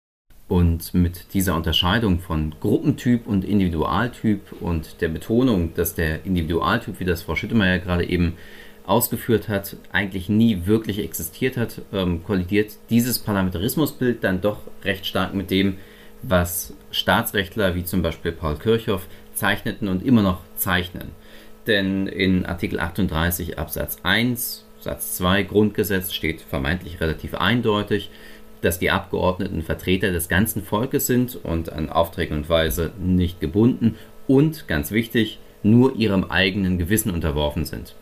Und 0.49 0.95
mit 0.95 1.35
dieser 1.35 1.55
Unterscheidung 1.55 2.21
von 2.21 2.55
Gruppentyp 2.59 3.27
und 3.27 3.45
Individualtyp 3.45 4.41
und 4.61 5.03
der 5.03 5.09
Betonung, 5.09 5.75
dass 5.75 5.95
der 5.95 6.25
Individualtyp, 6.25 7.01
wie 7.01 7.05
das 7.05 7.23
Frau 7.23 7.35
Schüttemeyer 7.35 7.81
gerade 7.81 8.09
eben 8.09 8.39
ausgeführt 8.87 9.51
hat, 9.51 9.77
eigentlich 9.93 10.31
nie 10.31 10.65
wirklich 10.65 11.01
existiert 11.01 11.59
hat, 11.59 11.83
ähm, 11.93 12.25
kollidiert 12.25 12.73
dieses 12.89 13.19
Parlamentarismusbild 13.19 14.25
dann 14.25 14.41
doch 14.41 14.59
recht 14.85 15.05
stark 15.05 15.35
mit 15.35 15.51
dem, 15.51 15.77
was 16.23 16.73
Staatsrechtler 16.91 17.75
wie 17.75 17.85
zum 17.85 18.01
Beispiel 18.01 18.33
Paul 18.33 18.57
Kirchhoff 18.57 19.07
zeichneten 19.35 19.89
und 19.89 20.05
immer 20.05 20.23
noch 20.23 20.41
zeichnen. 20.57 21.11
Denn 21.67 22.07
in 22.07 22.45
Artikel 22.45 22.81
38 22.81 23.59
Absatz 23.59 23.99
1 24.03 24.67
Satz 24.83 25.17
2 25.17 25.45
Grundgesetz 25.45 26.13
steht 26.13 26.41
vermeintlich 26.41 27.01
relativ 27.01 27.35
eindeutig, 27.35 28.11
dass 28.63 28.81
die 28.81 28.91
Abgeordneten 28.91 29.63
Vertreter 29.63 30.11
des 30.11 30.29
ganzen 30.29 30.63
Volkes 30.63 31.07
sind 31.07 31.37
und 31.37 31.73
an 31.73 31.89
Aufträge 31.89 32.35
und 32.35 32.49
Weise 32.49 32.93
nicht 32.99 33.41
gebunden 33.41 33.97
und, 34.27 34.67
ganz 34.67 34.91
wichtig, 34.91 35.39
nur 35.63 35.95
ihrem 35.97 36.25
eigenen 36.25 36.79
Gewissen 36.79 37.11
unterworfen 37.11 37.65
sind. 37.65 37.95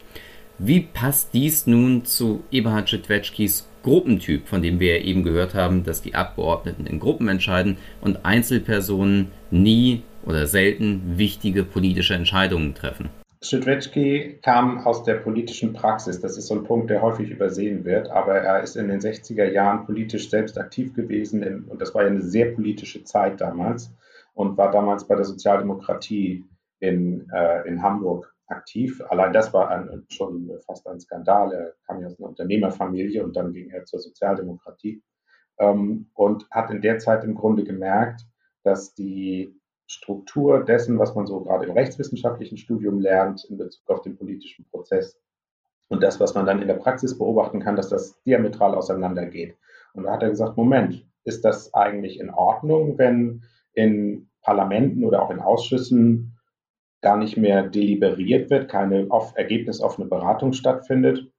Wie 0.59 0.81
passt 0.81 1.33
dies 1.33 1.66
nun 1.66 2.05
zu 2.05 2.44
Eberhard 2.51 2.88
Schitwetschkis 2.88 3.68
Gruppentyp, 3.83 4.46
von 4.46 4.62
dem 4.62 4.79
wir 4.81 4.99
ja 4.99 5.05
eben 5.05 5.23
gehört 5.23 5.55
haben, 5.55 5.85
dass 5.85 6.03
die 6.03 6.14
Abgeordneten 6.14 6.87
in 6.87 7.01
Gruppen 7.01 7.29
entscheiden 7.29 7.79
und 8.03 8.25
Einzelpersonen 8.25 9.33
nie 9.51 10.03
oder 10.23 10.46
selten 10.46 11.16
wichtige 11.16 11.64
politische 11.64 12.14
Entscheidungen 12.14 12.75
treffen? 12.75 13.09
Schidwetschki 13.42 14.38
kam 14.42 14.87
aus 14.87 15.03
der 15.03 15.14
politischen 15.14 15.72
Praxis. 15.72 16.20
Das 16.20 16.37
ist 16.37 16.48
so 16.48 16.55
ein 16.55 16.64
Punkt, 16.64 16.90
der 16.90 17.00
häufig 17.00 17.31
übersehen 17.31 17.85
wird. 17.85 18.11
Aber 18.11 18.37
er 18.37 18.62
ist 18.62 18.76
in 18.76 18.88
den 18.88 19.00
60er 19.00 19.50
Jahren 19.50 19.87
politisch 19.87 20.29
selbst 20.29 20.59
aktiv 20.59 20.92
gewesen. 20.94 21.42
In, 21.42 21.64
und 21.64 21.81
das 21.81 21.94
war 21.94 22.03
ja 22.03 22.09
eine 22.09 22.22
sehr 22.22 22.53
politische 22.53 23.03
Zeit 23.05 23.40
damals. 23.40 23.92
Und 24.35 24.59
war 24.59 24.70
damals 24.70 25.07
bei 25.07 25.14
der 25.14 25.24
Sozialdemokratie 25.24 26.44
in, 26.81 27.31
äh, 27.31 27.66
in 27.66 27.83
Hamburg 27.83 28.35
aktiv. 28.46 29.03
Allein 29.09 29.33
das 29.33 29.55
war 29.55 29.70
ein, 29.70 30.05
schon 30.11 30.50
fast 30.66 30.87
ein 30.87 31.00
Skandal. 31.00 31.53
Er 31.53 31.74
kam 31.87 32.00
ja 32.00 32.09
aus 32.09 32.18
einer 32.18 32.29
Unternehmerfamilie 32.29 33.24
und 33.24 33.37
dann 33.37 33.53
ging 33.53 33.70
er 33.70 33.85
zur 33.87 34.00
Sozialdemokratie. 34.00 35.03
Ähm, 35.59 36.11
und 36.12 36.46
hat 36.50 36.70
in 36.70 36.83
der 36.83 36.98
Zeit 36.98 37.24
im 37.24 37.35
Grunde 37.35 37.64
gemerkt, 37.64 38.26
dass 38.64 38.94
die 38.94 39.60
Struktur 39.90 40.64
dessen, 40.64 41.00
was 41.00 41.16
man 41.16 41.26
so 41.26 41.40
gerade 41.40 41.66
im 41.66 41.72
rechtswissenschaftlichen 41.72 42.57
Studium 42.57 43.00
lernt 43.00 43.44
in 43.46 43.59
Bezug 43.59 43.90
auf 43.90 44.03
den 44.03 44.16
politischen 44.16 44.64
Prozess 44.70 45.20
und 45.88 46.00
das, 46.00 46.20
was 46.20 46.35
man 46.35 46.46
dann 46.46 46.62
in 46.62 46.68
der 46.68 46.74
Praxis 46.74 47.18
beobachten 47.18 47.59
kann, 47.59 47.74
dass 47.74 47.88
das 47.88 48.22
diametral 48.22 48.76
auseinandergeht. 48.76 49.57
Und 49.92 50.05
da 50.05 50.12
hat 50.12 50.22
er 50.22 50.31
gesagt, 50.31 50.57
Moment, 50.57 51.05
ist 51.24 51.44
das 51.44 51.74
eigentlich 51.74 52.20
in 52.20 52.31
Ordnung, 52.31 52.98
wenn 52.98 53.42
in 53.72 54.31
Parlamenten 54.42 55.05
oder 55.05 55.22
auch 55.22 55.31
in 55.31 55.40
Ausschüssen 55.40 56.38
gar 57.00 57.16
nicht 57.16 57.37
mehr 57.37 57.68
deliberiert 57.68 58.48
wird, 58.48 58.70
keine 58.70 59.09
auf, 59.11 59.33
ergebnisoffene 59.37 60.07
Beratung 60.07 60.53
stattfindet? 60.53 61.33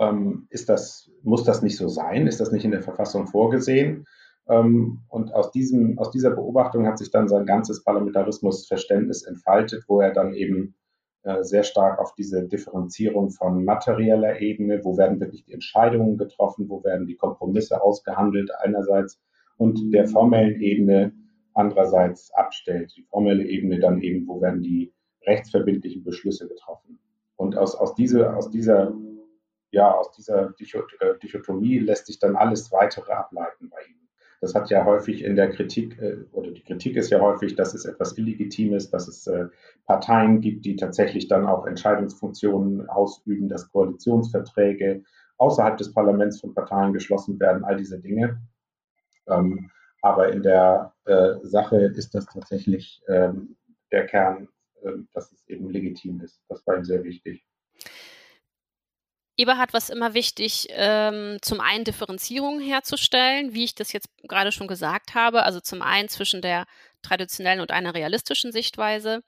Ähm, 0.00 0.48
ist 0.50 0.68
das, 0.68 1.08
muss 1.22 1.44
das 1.44 1.62
nicht 1.62 1.76
so 1.76 1.86
sein? 1.86 2.26
Ist 2.26 2.40
das 2.40 2.50
nicht 2.50 2.64
in 2.64 2.72
der 2.72 2.82
Verfassung 2.82 3.28
vorgesehen? 3.28 4.06
Ähm, 4.48 5.02
und 5.08 5.32
aus, 5.32 5.50
diesem, 5.50 5.98
aus 5.98 6.10
dieser 6.10 6.30
Beobachtung 6.30 6.86
hat 6.86 6.98
sich 6.98 7.10
dann 7.10 7.28
sein 7.28 7.46
ganzes 7.46 7.82
Parlamentarismusverständnis 7.84 9.22
entfaltet, 9.22 9.84
wo 9.88 10.00
er 10.00 10.12
dann 10.12 10.34
eben 10.34 10.74
äh, 11.22 11.42
sehr 11.42 11.62
stark 11.62 11.98
auf 11.98 12.14
diese 12.14 12.46
Differenzierung 12.46 13.30
von 13.30 13.64
materieller 13.64 14.40
Ebene, 14.40 14.84
wo 14.84 14.98
werden 14.98 15.20
wirklich 15.20 15.44
die 15.44 15.54
Entscheidungen 15.54 16.18
getroffen, 16.18 16.68
wo 16.68 16.84
werden 16.84 17.06
die 17.06 17.16
Kompromisse 17.16 17.82
ausgehandelt 17.82 18.50
einerseits 18.60 19.20
und 19.56 19.92
der 19.92 20.06
formellen 20.06 20.60
Ebene 20.60 21.12
andererseits 21.54 22.32
abstellt. 22.34 22.92
Die 22.96 23.04
formelle 23.04 23.44
Ebene 23.44 23.78
dann 23.78 24.02
eben, 24.02 24.26
wo 24.26 24.42
werden 24.42 24.60
die 24.60 24.92
rechtsverbindlichen 25.26 26.04
Beschlüsse 26.04 26.48
getroffen. 26.48 26.98
Und 27.36 27.56
aus, 27.56 27.74
aus, 27.74 27.94
diese, 27.94 28.36
aus 28.36 28.50
dieser 28.50 28.92
ja, 29.74 29.92
aus 29.92 30.12
dieser 30.12 30.54
äh, 31.00 31.18
Dichotomie 31.20 31.78
lässt 31.80 32.06
sich 32.06 32.18
dann 32.20 32.36
alles 32.36 32.70
weitere 32.70 33.12
ableiten 33.12 33.68
bei 33.70 33.78
ihm. 33.88 34.03
Das 34.44 34.54
hat 34.54 34.68
ja 34.68 34.84
häufig 34.84 35.24
in 35.24 35.36
der 35.36 35.48
Kritik, 35.48 35.98
äh, 36.02 36.18
oder 36.32 36.50
die 36.50 36.62
Kritik 36.62 36.96
ist 36.96 37.08
ja 37.08 37.18
häufig, 37.18 37.56
dass 37.56 37.72
es 37.72 37.86
etwas 37.86 38.18
Illegitimes, 38.18 38.90
dass 38.90 39.08
es 39.08 39.26
äh, 39.26 39.46
Parteien 39.86 40.42
gibt, 40.42 40.66
die 40.66 40.76
tatsächlich 40.76 41.28
dann 41.28 41.46
auch 41.46 41.66
Entscheidungsfunktionen 41.66 42.86
ausüben, 42.90 43.48
dass 43.48 43.70
Koalitionsverträge 43.70 45.02
außerhalb 45.38 45.78
des 45.78 45.94
Parlaments 45.94 46.42
von 46.42 46.52
Parteien 46.52 46.92
geschlossen 46.92 47.40
werden, 47.40 47.64
all 47.64 47.78
diese 47.78 47.98
Dinge. 47.98 48.38
Ähm, 49.28 49.70
aber 50.02 50.30
in 50.30 50.42
der 50.42 50.92
äh, 51.06 51.36
Sache 51.42 51.78
ist 51.78 52.14
das 52.14 52.26
tatsächlich 52.26 53.02
ähm, 53.08 53.56
der 53.92 54.04
Kern, 54.06 54.48
dass 55.14 55.32
es 55.32 55.48
eben 55.48 55.70
legitim 55.70 56.20
ist. 56.20 56.42
Das 56.50 56.66
war 56.66 56.76
ihm 56.76 56.84
sehr 56.84 57.02
wichtig. 57.02 57.46
Eberhard 59.36 59.72
war 59.72 59.78
es 59.78 59.90
immer 59.90 60.14
wichtig, 60.14 60.68
ähm, 60.70 61.38
zum 61.42 61.60
einen 61.60 61.84
Differenzierungen 61.84 62.60
herzustellen, 62.60 63.52
wie 63.52 63.64
ich 63.64 63.74
das 63.74 63.92
jetzt 63.92 64.08
gerade 64.28 64.52
schon 64.52 64.68
gesagt 64.68 65.14
habe, 65.14 65.42
also 65.42 65.60
zum 65.60 65.82
einen 65.82 66.08
zwischen 66.08 66.40
der 66.40 66.66
traditionellen 67.02 67.60
und 67.60 67.72
einer 67.72 67.94
realistischen 67.94 68.52
Sichtweise 68.52 69.22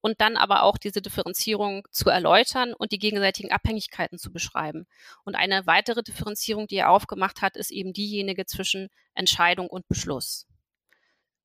und 0.00 0.20
dann 0.20 0.36
aber 0.36 0.64
auch 0.64 0.78
diese 0.78 1.02
Differenzierung 1.02 1.86
zu 1.90 2.10
erläutern 2.10 2.74
und 2.74 2.92
die 2.92 2.98
gegenseitigen 2.98 3.52
Abhängigkeiten 3.52 4.18
zu 4.18 4.32
beschreiben. 4.32 4.86
Und 5.24 5.36
eine 5.36 5.66
weitere 5.66 6.02
Differenzierung, 6.02 6.66
die 6.66 6.76
er 6.76 6.90
aufgemacht 6.90 7.40
hat, 7.40 7.56
ist 7.56 7.70
eben 7.70 7.92
diejenige 7.92 8.46
zwischen 8.46 8.88
Entscheidung 9.14 9.68
und 9.68 9.86
Beschluss. 9.86 10.46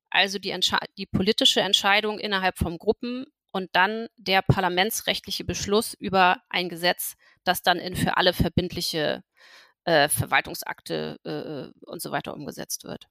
Also 0.09 0.39
die, 0.39 0.57
die 0.97 1.05
politische 1.05 1.61
Entscheidung 1.61 2.19
innerhalb 2.19 2.57
von 2.57 2.77
Gruppen 2.77 3.25
und 3.57 3.71
dann 3.73 4.07
der 4.17 4.43
parlamentsrechtliche 4.43 5.43
Beschluss 5.43 5.95
über 5.95 6.43
ein 6.47 6.69
Gesetz, 6.69 7.15
das 7.43 7.63
dann 7.63 7.79
in 7.79 7.95
für 7.95 8.15
alle 8.15 8.31
verbindliche 8.31 9.23
äh, 9.83 10.09
Verwaltungsakte 10.09 11.17
äh, 11.25 11.85
und 11.85 11.99
so 11.99 12.11
weiter 12.11 12.35
umgesetzt 12.35 12.83
wird. 12.83 13.07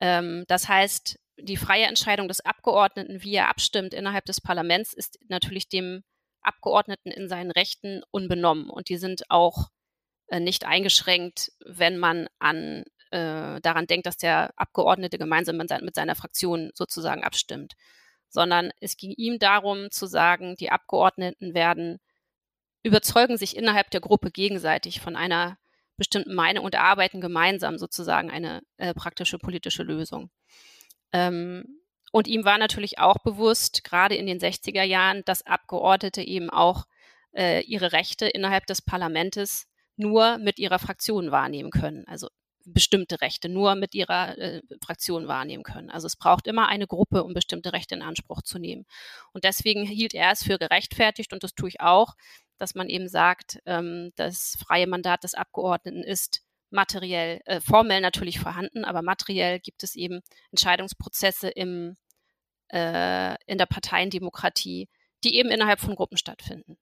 Ähm, 0.00 0.44
das 0.48 0.68
heißt, 0.68 1.20
die 1.38 1.56
freie 1.56 1.86
Entscheidung 1.86 2.26
des 2.26 2.40
Abgeordneten, 2.40 3.22
wie 3.22 3.36
er 3.36 3.48
abstimmt 3.48 3.94
innerhalb 3.94 4.24
des 4.24 4.40
Parlaments, 4.40 4.92
ist 4.92 5.20
natürlich 5.28 5.68
dem 5.68 6.02
Abgeordneten 6.42 7.12
in 7.12 7.28
seinen 7.28 7.52
Rechten 7.52 8.02
unbenommen. 8.10 8.70
Und 8.70 8.88
die 8.88 8.96
sind 8.96 9.30
auch 9.30 9.68
äh, 10.26 10.40
nicht 10.40 10.66
eingeschränkt, 10.66 11.52
wenn 11.64 11.96
man 11.96 12.26
an, 12.40 12.82
äh, 13.12 13.60
daran 13.60 13.86
denkt, 13.86 14.06
dass 14.06 14.16
der 14.16 14.50
Abgeordnete 14.56 15.16
gemeinsam 15.16 15.58
mit 15.58 15.94
seiner 15.94 16.16
Fraktion 16.16 16.72
sozusagen 16.74 17.22
abstimmt. 17.22 17.74
Sondern 18.30 18.70
es 18.80 18.96
ging 18.96 19.12
ihm 19.16 19.38
darum 19.38 19.90
zu 19.90 20.06
sagen, 20.06 20.56
die 20.56 20.70
Abgeordneten 20.70 21.52
werden 21.52 21.98
überzeugen 22.82 23.36
sich 23.36 23.56
innerhalb 23.56 23.90
der 23.90 24.00
Gruppe 24.00 24.30
gegenseitig 24.30 25.00
von 25.00 25.16
einer 25.16 25.58
bestimmten 25.96 26.34
Meinung 26.34 26.64
und 26.64 26.74
erarbeiten 26.74 27.20
gemeinsam 27.20 27.76
sozusagen 27.76 28.30
eine 28.30 28.62
äh, 28.78 28.94
praktische 28.94 29.38
politische 29.38 29.82
Lösung. 29.82 30.30
Ähm, 31.12 31.80
und 32.12 32.26
ihm 32.26 32.44
war 32.44 32.58
natürlich 32.58 32.98
auch 32.98 33.18
bewusst, 33.18 33.84
gerade 33.84 34.14
in 34.14 34.26
den 34.26 34.40
60er 34.40 34.82
Jahren, 34.82 35.22
dass 35.26 35.46
Abgeordnete 35.46 36.22
eben 36.22 36.48
auch 36.48 36.86
äh, 37.32 37.62
ihre 37.62 37.92
Rechte 37.92 38.26
innerhalb 38.26 38.66
des 38.66 38.82
Parlaments 38.82 39.68
nur 39.96 40.38
mit 40.38 40.58
ihrer 40.58 40.78
Fraktion 40.78 41.30
wahrnehmen 41.30 41.70
können. 41.70 42.06
Also 42.06 42.28
bestimmte 42.72 43.20
Rechte 43.20 43.48
nur 43.48 43.74
mit 43.74 43.94
ihrer 43.94 44.36
äh, 44.38 44.62
Fraktion 44.84 45.28
wahrnehmen 45.28 45.62
können. 45.62 45.90
Also 45.90 46.06
es 46.06 46.16
braucht 46.16 46.46
immer 46.46 46.68
eine 46.68 46.86
Gruppe, 46.86 47.24
um 47.24 47.34
bestimmte 47.34 47.72
Rechte 47.72 47.94
in 47.94 48.02
Anspruch 48.02 48.42
zu 48.42 48.58
nehmen. 48.58 48.86
Und 49.32 49.44
deswegen 49.44 49.84
hielt 49.84 50.14
er 50.14 50.32
es 50.32 50.42
für 50.42 50.58
gerechtfertigt, 50.58 51.32
und 51.32 51.42
das 51.42 51.54
tue 51.54 51.68
ich 51.68 51.80
auch, 51.80 52.14
dass 52.58 52.74
man 52.74 52.88
eben 52.88 53.08
sagt, 53.08 53.58
ähm, 53.66 54.12
das 54.16 54.56
freie 54.64 54.86
Mandat 54.86 55.24
des 55.24 55.34
Abgeordneten 55.34 56.02
ist 56.02 56.42
materiell, 56.70 57.40
äh, 57.46 57.60
formell 57.60 58.00
natürlich 58.00 58.38
vorhanden, 58.38 58.84
aber 58.84 59.02
materiell 59.02 59.60
gibt 59.60 59.82
es 59.82 59.96
eben 59.96 60.20
Entscheidungsprozesse 60.52 61.48
im, 61.48 61.96
äh, 62.68 63.34
in 63.46 63.58
der 63.58 63.66
Parteiendemokratie, 63.66 64.88
die 65.24 65.36
eben 65.36 65.50
innerhalb 65.50 65.80
von 65.80 65.96
Gruppen 65.96 66.16
stattfinden. 66.16 66.78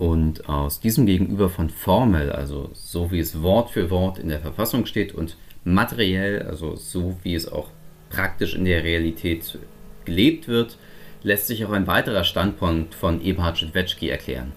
Und 0.00 0.48
aus 0.48 0.80
diesem 0.80 1.04
Gegenüber 1.04 1.50
von 1.50 1.68
formell, 1.68 2.32
also 2.32 2.70
so 2.72 3.12
wie 3.12 3.18
es 3.18 3.42
Wort 3.42 3.68
für 3.68 3.90
Wort 3.90 4.18
in 4.18 4.30
der 4.30 4.40
Verfassung 4.40 4.86
steht, 4.86 5.14
und 5.14 5.36
materiell, 5.62 6.40
also 6.40 6.74
so 6.74 7.18
wie 7.22 7.34
es 7.34 7.52
auch 7.52 7.68
praktisch 8.08 8.54
in 8.54 8.64
der 8.64 8.82
Realität 8.82 9.58
gelebt 10.06 10.48
wird, 10.48 10.78
lässt 11.22 11.48
sich 11.48 11.66
auch 11.66 11.72
ein 11.72 11.86
weiterer 11.86 12.24
Standpunkt 12.24 12.94
von 12.94 13.22
Eberhard 13.22 13.58
Schwetschki 13.58 14.08
erklären. 14.08 14.52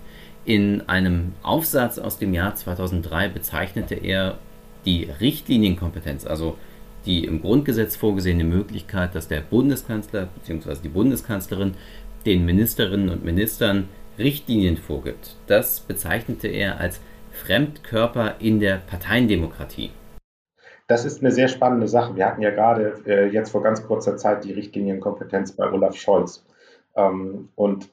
In 0.46 0.88
einem 0.88 1.34
Aufsatz 1.44 2.00
aus 2.00 2.18
dem 2.18 2.34
Jahr 2.34 2.56
2003 2.56 3.28
bezeichnete 3.28 3.96
er 3.96 4.38
die 4.86 5.10
Richtlinienkompetenz, 5.20 6.26
also 6.26 6.58
die 7.06 7.26
im 7.26 7.42
Grundgesetz 7.42 7.98
vorgesehene 7.98 8.46
Möglichkeit, 8.46 9.14
dass 9.14 9.28
der 9.28 9.42
Bundeskanzler 9.42 10.30
bzw. 10.38 10.78
die 10.82 10.88
Bundeskanzlerin 10.88 11.74
den 12.26 12.46
Ministerinnen 12.46 13.10
und 13.10 13.26
Ministern 13.26 13.90
Richtlinien 14.18 14.78
vorgibt. 14.78 15.36
Das 15.48 15.80
bezeichnete 15.80 16.48
er 16.48 16.80
als 16.80 17.00
Fremdkörper 17.32 18.36
in 18.40 18.60
der 18.60 18.78
Parteiendemokratie. 18.78 19.92
Das 20.88 21.06
ist 21.06 21.22
eine 21.22 21.32
sehr 21.32 21.48
spannende 21.48 21.88
Sache. 21.88 22.16
Wir 22.16 22.28
hatten 22.28 22.42
ja 22.42 22.52
gerade 22.52 23.02
äh, 23.06 23.28
jetzt 23.30 23.52
vor 23.52 23.64
ganz 23.64 23.86
kurzer 23.86 24.18
Zeit 24.18 24.44
die 24.44 24.52
Richtlinienkompetenz 24.52 25.54
bei 25.54 25.72
Olaf 25.72 25.96
Scholz. 25.96 26.46
Ähm, 26.96 27.50
und 27.56 27.90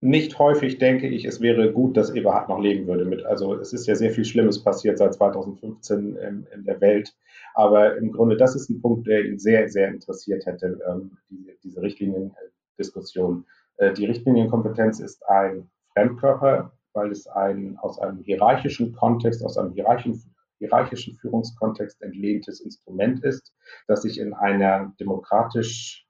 nicht 0.00 0.38
häufig 0.38 0.78
denke 0.78 1.08
ich, 1.08 1.24
es 1.24 1.40
wäre 1.40 1.72
gut, 1.72 1.96
dass 1.96 2.10
Eberhard 2.10 2.48
noch 2.48 2.60
leben 2.60 2.86
würde 2.86 3.04
mit. 3.04 3.24
Also 3.24 3.54
es 3.54 3.72
ist 3.72 3.86
ja 3.86 3.94
sehr 3.94 4.10
viel 4.10 4.24
Schlimmes 4.24 4.62
passiert 4.62 4.98
seit 4.98 5.14
2015 5.14 6.16
in, 6.16 6.46
in 6.52 6.64
der 6.64 6.80
Welt. 6.80 7.14
Aber 7.54 7.96
im 7.96 8.12
Grunde, 8.12 8.36
das 8.36 8.54
ist 8.54 8.68
ein 8.68 8.80
Punkt, 8.80 9.06
der 9.06 9.24
ihn 9.24 9.38
sehr, 9.38 9.68
sehr 9.68 9.88
interessiert 9.88 10.44
hätte, 10.46 10.78
ähm, 10.88 11.18
diese, 11.30 11.52
diese 11.62 11.82
Richtliniendiskussion. 11.82 13.44
Äh, 13.46 13.61
die 13.80 14.06
Richtlinienkompetenz 14.06 15.00
ist 15.00 15.26
ein 15.26 15.70
Fremdkörper, 15.92 16.72
weil 16.92 17.10
es 17.10 17.26
ein 17.26 17.78
aus 17.78 17.98
einem 17.98 18.18
hierarchischen 18.18 18.92
Kontext, 18.92 19.44
aus 19.44 19.56
einem 19.58 19.72
hierarchischen, 19.72 20.34
hierarchischen 20.58 21.14
Führungskontext 21.16 22.00
entlehntes 22.02 22.60
Instrument 22.60 23.24
ist, 23.24 23.52
das 23.88 24.02
sich 24.02 24.18
in 24.18 24.34
einer 24.34 24.94
demokratisch 25.00 26.06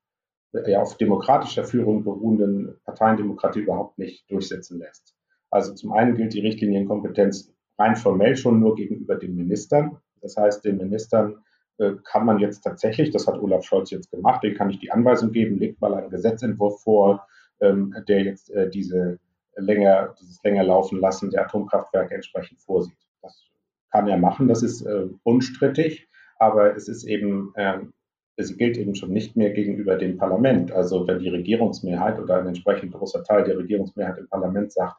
ja, 0.66 0.82
auf 0.82 0.96
demokratischer 0.96 1.64
Führung 1.64 2.04
beruhenden 2.04 2.78
Parteiendemokratie 2.84 3.60
überhaupt 3.60 3.98
nicht 3.98 4.30
durchsetzen 4.30 4.78
lässt. 4.78 5.14
Also 5.50 5.74
zum 5.74 5.92
einen 5.92 6.16
gilt 6.16 6.34
die 6.34 6.40
Richtlinienkompetenz 6.40 7.52
rein 7.78 7.96
formell 7.96 8.36
schon 8.36 8.60
nur 8.60 8.74
gegenüber 8.74 9.16
den 9.16 9.34
Ministern. 9.34 9.98
Das 10.20 10.36
heißt, 10.36 10.64
den 10.64 10.76
Ministern 10.76 11.42
äh, 11.78 11.92
kann 12.04 12.26
man 12.26 12.38
jetzt 12.38 12.62
tatsächlich, 12.62 13.10
das 13.10 13.26
hat 13.26 13.40
Olaf 13.40 13.64
Scholz 13.64 13.90
jetzt 13.90 14.10
gemacht, 14.10 14.42
den 14.42 14.54
kann 14.54 14.70
ich 14.70 14.78
die 14.78 14.90
Anweisung 14.90 15.32
geben, 15.32 15.58
legt 15.58 15.80
mal 15.80 15.94
einen 15.94 16.10
Gesetzentwurf 16.10 16.82
vor, 16.82 17.26
der 17.62 18.22
jetzt 18.22 18.50
äh, 18.50 18.68
diese 18.68 19.18
länger, 19.56 20.14
dieses 20.20 20.42
länger 20.42 20.64
laufen 20.64 21.00
lassen 21.00 21.30
der 21.30 21.44
Atomkraftwerke 21.44 22.14
entsprechend 22.14 22.60
vorsieht. 22.60 22.98
Das 23.22 23.44
kann 23.90 24.08
er 24.08 24.16
machen, 24.16 24.48
das 24.48 24.62
ist 24.62 24.82
äh, 24.82 25.08
unstrittig, 25.22 26.08
aber 26.38 26.74
es 26.74 26.88
ist 26.88 27.04
eben 27.04 27.52
ähm, 27.56 27.92
es 28.36 28.56
gilt 28.56 28.76
eben 28.76 28.94
schon 28.94 29.12
nicht 29.12 29.36
mehr 29.36 29.50
gegenüber 29.50 29.96
dem 29.96 30.16
Parlament. 30.16 30.72
Also 30.72 31.06
wenn 31.06 31.18
die 31.18 31.28
Regierungsmehrheit 31.28 32.18
oder 32.18 32.38
ein 32.38 32.46
entsprechend 32.46 32.92
großer 32.92 33.22
Teil 33.24 33.44
der 33.44 33.58
Regierungsmehrheit 33.58 34.18
im 34.18 34.28
Parlament 34.28 34.72
sagt, 34.72 34.96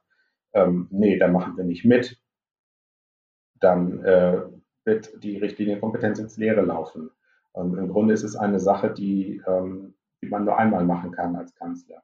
ähm, 0.53 0.87
nee, 0.91 1.17
da 1.17 1.27
machen 1.27 1.57
wir 1.57 1.63
nicht 1.63 1.83
mit, 1.83 2.19
dann 3.59 4.03
äh, 4.03 4.41
wird 4.85 5.23
die 5.23 5.37
Richtlinienkompetenz 5.37 6.19
ins 6.19 6.37
Leere 6.37 6.61
laufen. 6.61 7.09
Ähm, 7.55 7.77
Im 7.77 7.87
Grunde 7.89 8.13
ist 8.13 8.23
es 8.23 8.35
eine 8.35 8.59
Sache, 8.59 8.91
die, 8.91 9.41
ähm, 9.47 9.95
die 10.21 10.27
man 10.27 10.45
nur 10.45 10.57
einmal 10.57 10.85
machen 10.85 11.11
kann 11.11 11.35
als 11.35 11.55
Kanzler. 11.55 12.03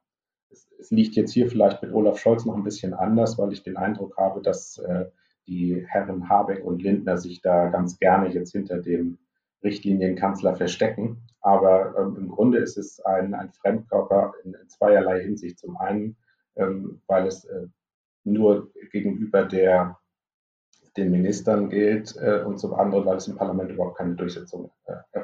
Es, 0.50 0.68
es, 0.78 0.90
liegt 0.90 1.14
jetzt 1.14 1.32
hier 1.32 1.48
vielleicht 1.48 1.82
mit 1.82 1.92
Olaf 1.92 2.18
Scholz 2.18 2.44
noch 2.44 2.56
ein 2.56 2.64
bisschen 2.64 2.94
anders, 2.94 3.38
weil 3.38 3.52
ich 3.52 3.62
den 3.62 3.76
Eindruck 3.76 4.16
habe, 4.16 4.42
dass 4.42 4.78
äh, 4.78 5.06
die 5.46 5.84
Herren 5.88 6.28
Habeck 6.28 6.64
und 6.64 6.82
Lindner 6.82 7.18
sich 7.18 7.40
da 7.42 7.68
ganz 7.68 7.98
gerne 7.98 8.28
jetzt 8.28 8.52
hinter 8.52 8.78
dem 8.78 9.18
Richtlinienkanzler 9.62 10.54
verstecken. 10.56 11.22
Aber 11.40 11.94
ähm, 11.98 12.16
im 12.16 12.28
Grunde 12.28 12.58
ist 12.58 12.76
es 12.76 13.00
ein, 13.00 13.34
ein 13.34 13.50
Fremdkörper 13.52 14.34
in, 14.44 14.54
in, 14.54 14.68
zweierlei 14.68 15.22
Hinsicht. 15.22 15.58
Zum 15.58 15.76
einen, 15.76 16.16
ähm, 16.56 17.00
weil 17.06 17.26
es 17.26 17.44
äh, 17.44 17.66
nur 18.24 18.70
gegenüber 18.92 19.44
der, 19.44 19.98
den 20.96 21.10
Ministern 21.10 21.70
gilt 21.70 22.14
äh, 22.16 22.42
und 22.42 22.58
zum 22.58 22.74
anderen, 22.74 23.06
weil 23.06 23.16
es 23.16 23.28
im 23.28 23.36
Parlament 23.36 23.70
überhaupt 23.70 23.98
keine 23.98 24.14
Durchsetzung 24.14 24.70
äh, 24.86 25.19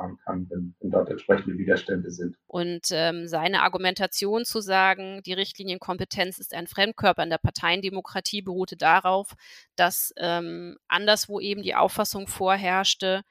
erfahren 0.00 0.18
kann, 0.24 0.50
wenn, 0.50 0.74
wenn, 0.80 0.90
dort 0.90 1.10
entsprechende 1.10 1.58
Widerstände 1.58 2.10
sind. 2.10 2.36
Und 2.46 2.88
ähm, 2.92 3.26
seine 3.26 3.62
Argumentation 3.62 4.44
zu 4.44 4.60
sagen, 4.60 5.22
die 5.24 5.32
Richtlinienkompetenz 5.32 6.38
ist 6.38 6.54
ein 6.54 6.66
Fremdkörper 6.66 7.22
in 7.22 7.30
der 7.30 7.38
Parteiendemokratie, 7.38 8.42
beruhte 8.42 8.76
darauf, 8.76 9.34
dass 9.76 10.12
ähm, 10.16 10.76
anderswo 10.88 11.40
eben 11.40 11.62
die 11.62 11.74
Auffassung 11.74 12.26
vorherrschte, 12.26 13.22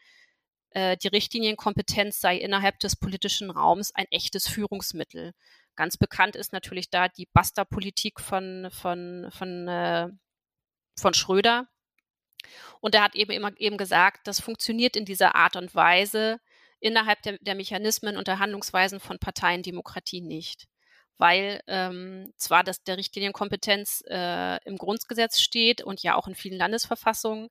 äh, 0.71 0.97
die 0.97 1.07
Richtlinienkompetenz 1.07 2.19
sei 2.19 2.37
innerhalb 2.37 2.79
des 2.79 2.95
politischen 2.95 3.49
Raums 3.49 3.93
ein 3.93 4.05
echtes 4.11 4.47
Führungsmittel. 4.47 5.33
Ganz 5.75 5.97
bekannt 5.97 6.35
ist 6.35 6.53
natürlich 6.53 6.89
da 6.89 7.07
die 7.07 7.27
Basta-Politik 7.31 8.19
von, 8.19 8.67
von, 8.71 9.29
von, 9.31 9.67
äh, 9.67 10.09
von 10.97 11.13
Schröder. 11.13 11.67
Und 12.81 12.95
er 12.95 13.03
hat 13.03 13.15
eben 13.15 13.31
eben 13.57 13.77
gesagt, 13.77 14.27
das 14.27 14.39
funktioniert 14.39 14.95
in 14.95 15.05
dieser 15.05 15.35
Art 15.35 15.55
und 15.55 15.75
Weise 15.75 16.39
innerhalb 16.79 17.21
der, 17.21 17.37
der 17.39 17.55
Mechanismen 17.55 18.17
und 18.17 18.27
der 18.27 18.39
Handlungsweisen 18.39 18.99
von 18.99 19.19
Parteiendemokratie 19.19 20.21
nicht. 20.21 20.67
Weil 21.17 21.61
ähm, 21.67 22.31
zwar 22.37 22.63
das 22.63 22.83
der 22.83 22.97
Richtlinienkompetenz 22.97 24.03
äh, 24.07 24.63
im 24.65 24.77
Grundgesetz 24.77 25.39
steht 25.41 25.81
und 25.81 26.01
ja 26.01 26.15
auch 26.15 26.27
in 26.27 26.35
vielen 26.35 26.57
Landesverfassungen, 26.57 27.49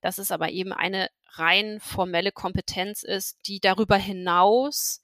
dass 0.00 0.18
es 0.18 0.32
aber 0.32 0.50
eben 0.50 0.72
eine 0.72 1.08
rein 1.30 1.78
formelle 1.80 2.32
Kompetenz 2.32 3.02
ist, 3.02 3.38
die 3.46 3.60
darüber 3.60 3.96
hinaus 3.96 5.00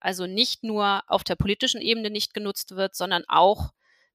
also 0.00 0.26
nicht 0.26 0.64
nur 0.64 1.02
auf 1.06 1.22
der 1.24 1.36
politischen 1.36 1.80
Ebene 1.80 2.10
nicht 2.10 2.32
genutzt 2.34 2.74
wird, 2.74 2.94
sondern 2.96 3.24
auch 3.28 3.72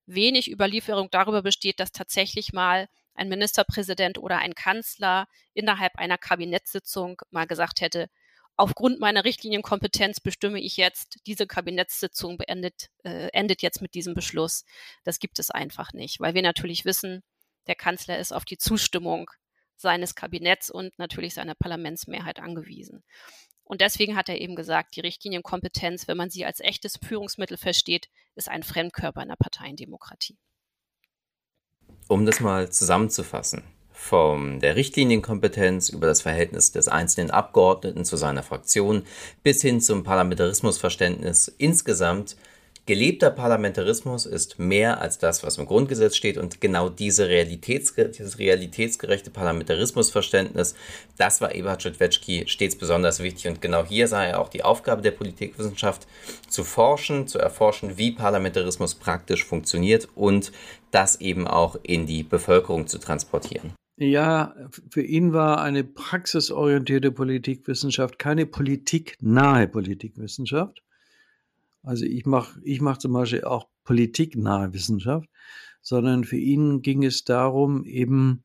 wenig 0.08 0.52
Überlieferung 0.52 1.10
darüber 1.12 1.44
besteht, 1.44 1.80
dass 1.80 1.92
tatsächlich 1.92 2.54
mal 2.54 2.88
ein 3.14 3.30
Ministerpräsident 3.30 4.18
oder 4.18 4.40
ein 4.40 4.56
Kanzler 4.56 5.28
innerhalb 5.54 5.96
einer 5.98 6.18
Kabinettssitzung 6.18 7.22
mal 7.30 7.46
gesagt 7.46 7.82
hätte, 7.82 8.10
aufgrund 8.58 9.00
meiner 9.00 9.26
Richtlinienkompetenz 9.26 10.20
bestimme 10.20 10.60
ich 10.60 10.78
jetzt, 10.78 11.20
diese 11.26 11.48
Kabinettssitzung 11.48 12.38
beendet, 12.38 12.90
äh, 13.04 13.30
endet 13.34 13.62
jetzt 13.62 13.82
mit 13.82 13.94
diesem 13.94 14.14
Beschluss. 14.14 14.66
Das 15.04 15.20
gibt 15.20 15.40
es 15.40 15.52
einfach 15.52 15.94
nicht, 15.94 16.20
weil 16.20 16.34
wir 16.34 16.42
natürlich 16.42 16.86
wissen, 16.86 17.24
der 17.68 17.76
Kanzler 17.76 18.20
ist 18.20 18.32
auf 18.32 18.46
die 18.46 18.58
Zustimmung 18.58 19.30
seines 19.76 20.16
Kabinetts 20.16 20.70
und 20.70 20.98
natürlich 20.98 21.34
seiner 21.34 21.56
Parlamentsmehrheit 21.56 22.40
angewiesen. 22.40 23.04
Und 23.64 23.82
deswegen 23.82 24.16
hat 24.16 24.30
er 24.30 24.40
eben 24.40 24.56
gesagt, 24.56 24.96
die 24.96 25.02
Richtlinienkompetenz, 25.02 26.08
wenn 26.08 26.18
man 26.18 26.30
sie 26.30 26.46
als 26.46 26.60
echtes 26.60 26.98
Führungsmittel 27.04 27.58
versteht, 27.58 28.10
ist 28.36 28.48
ein 28.48 28.64
Fremdkörper 28.64 29.24
in 29.24 29.30
der 29.30 29.36
Parteiendemokratie. 29.38 30.38
Um 32.08 32.26
das 32.26 32.40
mal 32.40 32.72
zusammenzufassen. 32.72 33.64
Von 33.96 34.60
der 34.60 34.76
Richtlinienkompetenz 34.76 35.90
über 35.90 36.06
das 36.06 36.22
Verhältnis 36.22 36.72
des 36.72 36.88
einzelnen 36.88 37.32
Abgeordneten 37.32 38.06
zu 38.06 38.18
seiner 38.18 38.44
Fraktion 38.44 39.04
bis 39.42 39.62
hin 39.62 39.82
zum 39.82 40.04
Parlamentarismusverständnis 40.04 41.54
insgesamt 41.58 42.36
Gelebter 42.88 43.32
Parlamentarismus 43.32 44.28
ist 44.28 44.60
mehr 44.60 45.02
als 45.02 45.18
das, 45.18 45.42
was 45.42 45.58
im 45.58 45.66
Grundgesetz 45.66 46.16
steht 46.16 46.38
und 46.38 46.62
genau 46.62 46.88
diese 46.88 47.28
Realitätsge 47.28 48.10
dieses 48.10 48.38
realitätsgerechte 48.38 49.32
Parlamentarismusverständnis, 49.32 50.76
das 51.18 51.42
war 51.42 51.56
Eberhard 51.56 51.82
Schüttwetschki 51.82 52.44
stets 52.46 52.76
besonders 52.76 53.24
wichtig 53.24 53.48
und 53.48 53.60
genau 53.60 53.84
hier 53.84 54.08
sah 54.08 54.24
er 54.24 54.40
auch 54.40 54.50
die 54.50 54.64
Aufgabe 54.64 55.02
der 55.02 55.10
Politikwissenschaft 55.10 56.06
zu 56.48 56.64
forschen, 56.64 57.28
zu 57.28 57.40
erforschen, 57.40 57.98
wie 57.98 58.12
Parlamentarismus 58.12 58.94
praktisch 58.94 59.44
funktioniert 59.44 60.08
und 60.14 60.52
das 60.92 61.20
eben 61.20 61.48
auch 61.48 61.78
in 61.82 62.06
die 62.06 62.22
Bevölkerung 62.22 62.86
zu 62.86 63.00
transportieren. 63.00 63.74
Ja, 63.98 64.54
für 64.90 65.04
ihn 65.04 65.32
war 65.32 65.62
eine 65.62 65.86
praxisorientierte 65.86 67.12
Politikwissenschaft 67.12 68.20
keine 68.20 68.46
politiknahe 68.46 69.70
Politikwissenschaft, 69.70 70.84
also 71.86 72.04
ich 72.04 72.26
mache 72.26 72.60
ich 72.64 72.82
mach 72.82 72.98
zum 72.98 73.14
Beispiel 73.14 73.44
auch 73.44 73.68
politiknahe 73.84 74.74
Wissenschaft, 74.74 75.30
sondern 75.82 76.24
für 76.24 76.38
ihn 76.38 76.82
ging 76.82 77.04
es 77.04 77.24
darum, 77.24 77.86
eben 77.86 78.44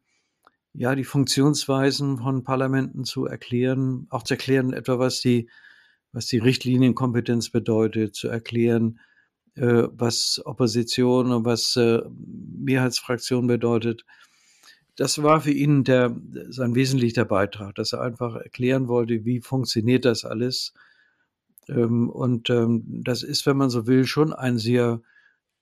ja 0.74 0.94
die 0.94 1.04
Funktionsweisen 1.04 2.18
von 2.18 2.44
Parlamenten 2.44 3.04
zu 3.04 3.26
erklären, 3.26 4.06
auch 4.10 4.22
zu 4.22 4.34
erklären, 4.34 4.72
etwa 4.72 4.98
was 4.98 5.20
die, 5.20 5.48
was 6.12 6.26
die 6.26 6.38
Richtlinienkompetenz 6.38 7.50
bedeutet, 7.50 8.14
zu 8.14 8.28
erklären, 8.28 9.00
äh, 9.54 9.84
was 9.90 10.40
Opposition 10.44 11.32
und 11.32 11.44
was 11.44 11.76
äh, 11.76 12.02
Mehrheitsfraktion 12.10 13.46
bedeutet. 13.46 14.04
Das 14.96 15.22
war 15.22 15.40
für 15.40 15.52
ihn 15.52 15.84
der, 15.84 16.14
sein 16.48 16.74
wesentlicher 16.74 17.24
Beitrag, 17.24 17.74
dass 17.76 17.92
er 17.92 18.02
einfach 18.02 18.34
erklären 18.36 18.88
wollte, 18.88 19.24
wie 19.24 19.40
funktioniert 19.40 20.04
das 20.04 20.24
alles 20.24 20.74
ähm, 21.70 22.10
und 22.10 22.50
ähm, 22.50 22.84
das 23.04 23.22
ist, 23.22 23.46
wenn 23.46 23.56
man 23.56 23.70
so 23.70 23.86
will, 23.86 24.04
schon 24.04 24.32
ein 24.32 24.58
sehr 24.58 25.00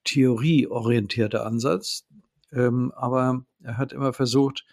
theorieorientierter 0.04 1.44
Ansatz. 1.44 2.06
Ähm, 2.52 2.92
aber 2.96 3.44
er 3.62 3.76
hat 3.76 3.92
immer 3.92 4.12
versucht, 4.12 4.64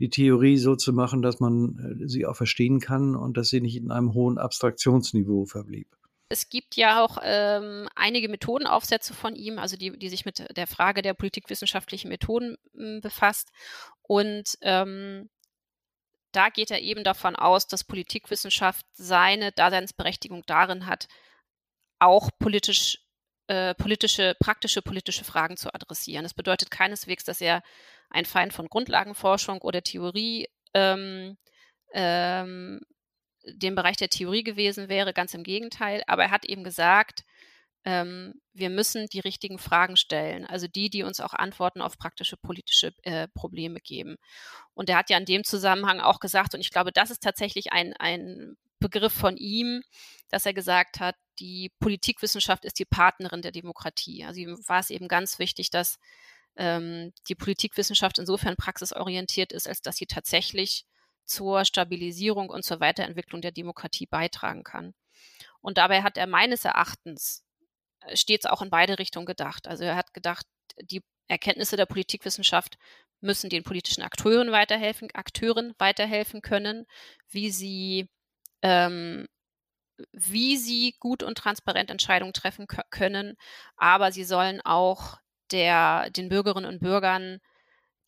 die 0.00 0.10
Theorie 0.10 0.56
so 0.56 0.74
zu 0.74 0.92
machen, 0.92 1.22
dass 1.22 1.38
man 1.38 1.98
äh, 2.00 2.08
sie 2.08 2.26
auch 2.26 2.36
verstehen 2.36 2.80
kann 2.80 3.14
und 3.14 3.36
dass 3.36 3.48
sie 3.48 3.60
nicht 3.60 3.76
in 3.76 3.90
einem 3.90 4.14
hohen 4.14 4.38
Abstraktionsniveau 4.38 5.44
verblieb. 5.44 5.88
Es 6.34 6.48
gibt 6.48 6.74
ja 6.74 7.00
auch 7.00 7.18
ähm, 7.22 7.88
einige 7.94 8.28
Methodenaufsätze 8.28 9.14
von 9.14 9.36
ihm, 9.36 9.60
also 9.60 9.76
die, 9.76 9.96
die 9.96 10.08
sich 10.08 10.24
mit 10.24 10.44
der 10.56 10.66
Frage 10.66 11.00
der 11.00 11.14
politikwissenschaftlichen 11.14 12.08
Methoden 12.08 12.56
m, 12.76 13.00
befasst. 13.00 13.52
Und 14.02 14.58
ähm, 14.60 15.30
da 16.32 16.48
geht 16.48 16.72
er 16.72 16.80
eben 16.80 17.04
davon 17.04 17.36
aus, 17.36 17.68
dass 17.68 17.84
Politikwissenschaft 17.84 18.84
seine 18.94 19.52
Daseinsberechtigung 19.52 20.42
darin 20.46 20.86
hat, 20.86 21.06
auch 22.00 22.30
politisch, 22.40 22.98
äh, 23.46 23.72
politische, 23.76 24.34
praktische 24.40 24.82
politische 24.82 25.22
Fragen 25.22 25.56
zu 25.56 25.72
adressieren. 25.72 26.24
Das 26.24 26.34
bedeutet 26.34 26.72
keineswegs, 26.72 27.22
dass 27.22 27.40
er 27.40 27.62
ein 28.10 28.24
Feind 28.24 28.52
von 28.52 28.66
Grundlagenforschung 28.66 29.60
oder 29.60 29.82
Theorie 29.82 30.48
ähm, 30.74 31.36
ähm, 31.92 32.80
dem 33.46 33.74
Bereich 33.74 33.96
der 33.96 34.08
Theorie 34.08 34.44
gewesen 34.44 34.88
wäre, 34.88 35.12
ganz 35.12 35.34
im 35.34 35.42
Gegenteil. 35.42 36.02
Aber 36.06 36.24
er 36.24 36.30
hat 36.30 36.44
eben 36.44 36.64
gesagt, 36.64 37.24
ähm, 37.84 38.40
wir 38.54 38.70
müssen 38.70 39.06
die 39.08 39.20
richtigen 39.20 39.58
Fragen 39.58 39.96
stellen, 39.96 40.46
also 40.46 40.66
die, 40.66 40.88
die 40.88 41.02
uns 41.02 41.20
auch 41.20 41.34
Antworten 41.34 41.82
auf 41.82 41.98
praktische 41.98 42.36
politische 42.36 42.94
äh, 43.02 43.28
Probleme 43.28 43.80
geben. 43.80 44.16
Und 44.72 44.88
er 44.88 44.96
hat 44.96 45.10
ja 45.10 45.18
in 45.18 45.26
dem 45.26 45.44
Zusammenhang 45.44 46.00
auch 46.00 46.20
gesagt, 46.20 46.54
und 46.54 46.60
ich 46.60 46.70
glaube, 46.70 46.92
das 46.92 47.10
ist 47.10 47.22
tatsächlich 47.22 47.72
ein, 47.72 47.92
ein 47.94 48.56
Begriff 48.78 49.12
von 49.12 49.36
ihm, 49.36 49.82
dass 50.30 50.46
er 50.46 50.54
gesagt 50.54 51.00
hat, 51.00 51.16
die 51.38 51.70
Politikwissenschaft 51.78 52.64
ist 52.64 52.78
die 52.78 52.84
Partnerin 52.84 53.42
der 53.42 53.52
Demokratie. 53.52 54.24
Also 54.24 54.40
ihm 54.40 54.58
war 54.66 54.80
es 54.80 54.90
eben 54.90 55.08
ganz 55.08 55.38
wichtig, 55.38 55.70
dass 55.70 55.98
ähm, 56.56 57.12
die 57.28 57.34
Politikwissenschaft 57.34 58.18
insofern 58.18 58.56
praxisorientiert 58.56 59.52
ist, 59.52 59.68
als 59.68 59.82
dass 59.82 59.96
sie 59.96 60.06
tatsächlich 60.06 60.86
zur 61.24 61.64
Stabilisierung 61.64 62.50
und 62.50 62.64
zur 62.64 62.80
Weiterentwicklung 62.80 63.40
der 63.40 63.52
Demokratie 63.52 64.06
beitragen 64.06 64.64
kann. 64.64 64.94
Und 65.60 65.78
dabei 65.78 66.02
hat 66.02 66.18
er 66.18 66.26
meines 66.26 66.64
Erachtens 66.64 67.44
stets 68.12 68.46
auch 68.46 68.62
in 68.62 68.70
beide 68.70 68.98
Richtungen 68.98 69.26
gedacht. 69.26 69.66
Also 69.66 69.84
er 69.84 69.96
hat 69.96 70.12
gedacht, 70.12 70.46
die 70.80 71.02
Erkenntnisse 71.28 71.76
der 71.76 71.86
Politikwissenschaft 71.86 72.76
müssen 73.20 73.48
den 73.48 73.62
politischen 73.62 74.02
Akteuren 74.02 74.52
weiterhelfen, 74.52 75.08
Akteuren 75.14 75.74
weiterhelfen 75.78 76.42
können, 76.42 76.86
wie 77.30 77.50
sie, 77.50 78.10
ähm, 78.62 79.26
wie 80.12 80.56
sie 80.56 80.96
gut 81.00 81.22
und 81.22 81.38
transparent 81.38 81.90
Entscheidungen 81.90 82.34
treffen 82.34 82.66
können, 82.90 83.36
aber 83.76 84.12
sie 84.12 84.24
sollen 84.24 84.60
auch 84.60 85.18
der, 85.50 86.10
den 86.10 86.28
Bürgerinnen 86.28 86.68
und 86.68 86.80
Bürgern, 86.80 87.40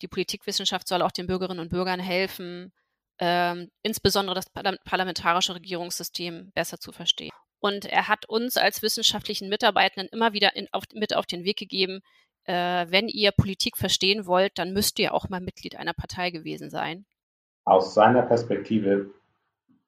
die 0.01 0.07
Politikwissenschaft 0.07 0.87
soll 0.87 1.01
auch 1.01 1.11
den 1.11 1.27
Bürgerinnen 1.27 1.59
und 1.59 1.69
Bürgern 1.69 1.99
helfen, 1.99 2.71
ähm, 3.19 3.69
insbesondere 3.83 4.35
das 4.35 4.49
parlamentarische 4.49 5.55
Regierungssystem 5.55 6.51
besser 6.53 6.79
zu 6.79 6.91
verstehen. 6.91 7.31
Und 7.59 7.85
er 7.85 8.07
hat 8.07 8.27
uns 8.29 8.57
als 8.57 8.81
wissenschaftlichen 8.81 9.49
Mitarbeitenden 9.49 10.09
immer 10.11 10.33
wieder 10.33 10.55
in, 10.55 10.67
auf, 10.71 10.83
mit 10.93 11.15
auf 11.15 11.25
den 11.25 11.43
Weg 11.43 11.57
gegeben, 11.57 12.01
äh, 12.45 12.85
wenn 12.89 13.07
ihr 13.07 13.31
Politik 13.31 13.77
verstehen 13.77 14.25
wollt, 14.25 14.57
dann 14.57 14.73
müsst 14.73 14.99
ihr 14.99 15.13
auch 15.13 15.29
mal 15.29 15.41
Mitglied 15.41 15.75
einer 15.75 15.93
Partei 15.93 16.29
gewesen 16.29 16.69
sein. 16.69 17.05
Aus 17.65 17.93
seiner 17.93 18.21
Perspektive 18.21 19.11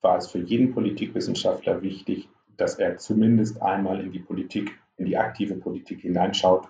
war 0.01 0.17
es 0.17 0.31
für 0.31 0.39
jeden 0.39 0.73
Politikwissenschaftler 0.73 1.81
wichtig, 1.81 2.27
dass 2.57 2.75
er 2.75 2.97
zumindest 2.97 3.61
einmal 3.61 4.01
in 4.01 4.11
die 4.11 4.19
Politik, 4.19 4.71
in 4.97 5.05
die 5.05 5.17
aktive 5.17 5.55
Politik 5.55 6.01
hineinschaut. 6.01 6.67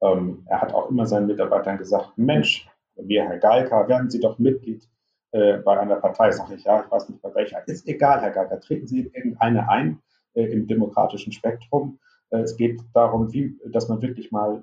Ähm, 0.00 0.44
er 0.46 0.60
hat 0.60 0.72
auch 0.72 0.90
immer 0.90 1.06
seinen 1.06 1.26
Mitarbeitern 1.26 1.78
gesagt, 1.78 2.16
Mensch, 2.16 2.68
wir, 2.96 3.24
Herr 3.24 3.38
Galka, 3.38 3.86
werden 3.88 4.10
Sie 4.10 4.20
doch 4.20 4.38
Mitglied 4.38 4.88
äh, 5.32 5.58
bei 5.58 5.78
einer 5.78 5.96
Partei. 5.96 6.30
Sag 6.30 6.50
ich, 6.50 6.64
ja, 6.64 6.82
ich 6.84 6.90
weiß 6.90 7.08
nicht 7.08 7.22
bei 7.22 7.34
welcher. 7.34 7.66
Ist 7.66 7.86
egal, 7.88 8.20
Herr 8.20 8.30
Galka, 8.30 8.56
treten 8.56 8.86
Sie 8.86 9.00
in 9.00 9.12
irgendeine 9.12 9.68
ein 9.68 10.02
äh, 10.34 10.44
im 10.44 10.66
demokratischen 10.66 11.32
Spektrum. 11.32 11.98
Äh, 12.30 12.40
es 12.40 12.56
geht 12.56 12.80
darum, 12.94 13.32
wie, 13.32 13.58
dass 13.66 13.88
man 13.88 14.02
wirklich 14.02 14.30
mal 14.30 14.62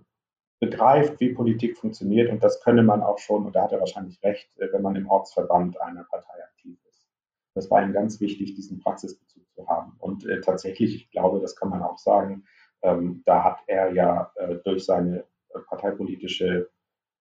begreift, 0.60 1.20
wie 1.20 1.34
Politik 1.34 1.78
funktioniert. 1.78 2.32
Und 2.32 2.44
das 2.44 2.62
könne 2.62 2.84
man 2.84 3.04
auch 3.04 3.20
schon, 3.20 3.46
und 3.46 3.56
da 3.56 3.64
hat 3.64 3.72
er 3.72 3.80
wahrscheinlich 3.80 4.22
recht, 4.24 4.50
äh, 4.58 4.72
wenn 4.72 4.82
man 4.82 4.96
im 4.96 5.10
Ortsverband 5.10 5.80
einer 5.82 6.04
Partei 6.06 6.44
aktiv 6.44 6.78
ist. 6.90 7.08
Das 7.54 7.70
war 7.70 7.84
ihm 7.84 7.94
ganz 7.94 8.20
wichtig, 8.20 8.56
diesen 8.56 8.80
Praxisbezug 8.80 9.44
zu 9.54 9.68
haben. 9.68 9.96
Und 10.00 10.26
äh, 10.26 10.42
tatsächlich, 10.42 10.96
ich 10.96 11.12
glaube, 11.12 11.40
das 11.40 11.56
kann 11.56 11.70
man 11.70 11.82
auch 11.82 11.98
sagen, 11.98 12.46
ähm, 12.82 13.24
da 13.26 13.44
hat 13.44 13.60
er 13.68 13.94
ja 13.94 14.32
äh, 14.36 14.56
durch 14.64 14.86
seine 14.86 15.26
parteipolitische 15.68 16.70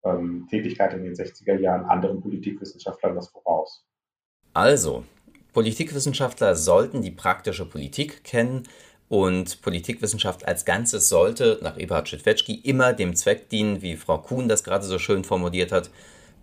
ähm, 0.06 0.48
Tätigkeit 0.50 0.94
in 0.94 1.04
den 1.04 1.14
60er 1.14 1.60
Jahren 1.60 1.86
anderen 1.86 2.22
Politikwissenschaftlern 2.22 3.16
was 3.16 3.30
voraus. 3.30 3.86
Also, 4.54 5.04
Politikwissenschaftler 5.54 6.56
sollten 6.56 7.02
die 7.02 7.12
praktische 7.12 7.66
Politik 7.66 8.24
kennen 8.24 8.64
und 9.08 9.62
Politikwissenschaft 9.62 10.48
als 10.48 10.66
Ganzes 10.66 11.10
sollte, 11.10 11.60
nach 11.62 11.78
Eberhard 11.78 12.10
Schitwetschki, 12.10 12.56
immer 12.56 12.94
dem 12.94 13.16
Zweck 13.16 13.50
dienen, 13.50 13.82
wie 13.82 13.96
Frau 13.96 14.18
Kuhn 14.18 14.48
das 14.48 14.64
gerade 14.64 14.86
so 14.86 15.00
schön 15.00 15.24
formuliert 15.24 15.72
hat, 15.72 15.90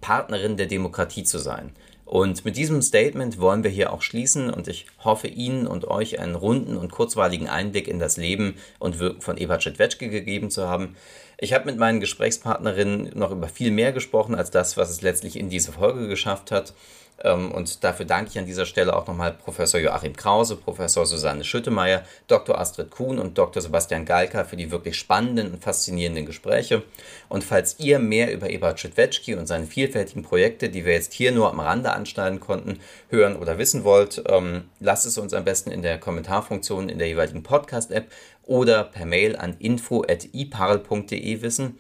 Partnerin 0.01 0.57
der 0.57 0.67
Demokratie 0.67 1.25
zu 1.25 1.39
sein. 1.39 1.73
Und 2.05 2.45
mit 2.45 2.57
diesem 2.57 2.83
Statement 2.83 3.41
wollen 3.41 3.65
wir 3.65 3.71
hier 3.71 3.93
auch 3.93 4.03
schließen 4.03 4.51
und 4.51 4.69
ich 4.69 4.87
hoffe 5.03 5.29
Ihnen 5.29 5.67
und 5.67 5.87
euch 5.87 6.19
einen 6.19 6.35
runden 6.35 6.77
und 6.77 6.93
kurzweiligen 6.93 7.49
Einblick 7.49 7.89
in 7.89 7.99
das 7.99 8.17
Leben 8.17 8.57
und 8.79 8.99
Wirken 8.99 9.23
von 9.23 9.39
Eberhard 9.39 9.63
Schitwetschke 9.63 10.11
gegeben 10.11 10.51
zu 10.51 10.69
haben. 10.69 10.97
Ich 11.39 11.53
habe 11.55 11.65
mit 11.65 11.79
meinen 11.79 12.01
Gesprächspartnerinnen 12.01 13.13
noch 13.15 13.31
über 13.31 13.49
viel 13.49 13.71
mehr 13.71 13.93
gesprochen 13.93 14.35
als 14.35 14.51
das, 14.51 14.77
was 14.77 14.91
es 14.91 15.03
letztlich 15.03 15.37
in 15.37 15.49
diese 15.49 15.73
Folge 15.73 16.07
geschafft 16.07 16.51
hat. 16.51 16.75
Ähm, 17.23 17.53
und 17.53 17.85
dafür 17.85 18.07
danke 18.07 18.31
ich 18.31 18.39
an 18.39 18.47
dieser 18.47 18.67
Stelle 18.67 18.97
auch 18.97 19.07
nochmal 19.07 19.33
Professor 19.33 19.81
Joachim 19.81 20.17
Krause, 20.17 20.57
Professor 20.57 21.07
Susanne 21.07 21.45
Schüttemeier, 21.45 22.05
Dr. 22.27 22.59
Astrid 22.59 22.91
Kuhn 22.91 23.19
und 23.19 23.39
Dr. 23.39 23.63
Sebastian 23.63 24.05
Galka 24.05 24.45
für 24.45 24.57
die 24.57 24.71
wirklich 24.71 24.99
spannenden 24.99 25.53
und 25.53 25.63
faszinierenden 25.63 26.27
Gespräche. 26.27 26.83
Und 27.29 27.45
falls 27.45 27.79
ihr 27.79 27.99
mehr 27.99 28.33
über 28.33 28.51
Eberhard 28.51 28.81
Schüttwetschki 28.81 29.35
und 29.35 29.47
seine 29.47 29.67
vielfältigen 29.67 30.23
Projekte, 30.23 30.69
die 30.69 30.85
wir 30.85 30.93
jetzt 30.93 31.13
hier 31.13 31.33
nur 31.33 31.51
am 31.51 31.61
Rande 31.61 31.93
anschneiden 31.93 32.41
konnten, 32.41 32.81
hören 33.09 33.37
oder 33.37 33.59
wissen 33.59 33.85
wollt, 33.85 34.23
ähm, 34.29 34.65
lasst 34.81 35.07
es 35.07 35.19
uns 35.19 35.35
am 35.35 35.45
besten 35.45 35.71
in 35.71 35.83
der 35.83 35.99
Kommentarfunktion 35.99 36.89
in 36.89 36.99
der 36.99 37.09
jeweiligen 37.09 37.43
Podcast-App 37.43 38.11
oder 38.45 38.85
per 38.85 39.07
Mail 39.07 39.37
an 39.37 39.57
info.iparl.de 39.59 41.43
wissen. 41.43 41.79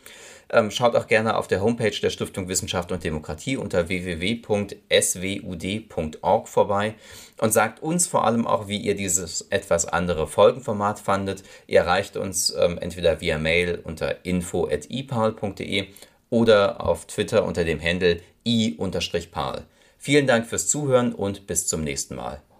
Ähm, 0.52 0.70
schaut 0.70 0.94
auch 0.94 1.06
gerne 1.06 1.36
auf 1.38 1.48
der 1.48 1.62
Homepage 1.62 1.98
der 2.02 2.10
Stiftung 2.10 2.46
Wissenschaft 2.48 2.92
und 2.92 3.02
Demokratie 3.02 3.56
unter 3.56 3.88
www.swud.org 3.88 4.48
vorbei 6.48 6.94
und 7.38 7.54
sagt 7.54 7.82
uns 7.82 8.06
vor 8.06 8.26
allem 8.26 8.46
auch, 8.46 8.68
wie 8.68 8.76
ihr 8.76 8.94
dieses 8.94 9.46
etwas 9.48 9.86
andere 9.86 10.26
Folgenformat 10.26 10.98
fandet. 11.00 11.42
Ihr 11.66 11.80
erreicht 11.80 12.18
uns 12.18 12.54
ähm, 12.54 12.76
entweder 12.78 13.22
via 13.22 13.38
Mail 13.38 13.80
unter 13.82 14.26
info.ipal.de 14.26 15.86
oder 16.28 16.84
auf 16.86 17.06
Twitter 17.06 17.46
unter 17.46 17.64
dem 17.64 17.82
Handle 17.82 18.20
i-pal. 18.44 19.62
Vielen 19.98 20.26
Dank 20.26 20.46
fürs 20.46 20.68
Zuhören 20.68 21.14
und 21.14 21.46
bis 21.46 21.66
zum 21.66 21.82
nächsten 21.82 22.16
Mal. 22.16 22.42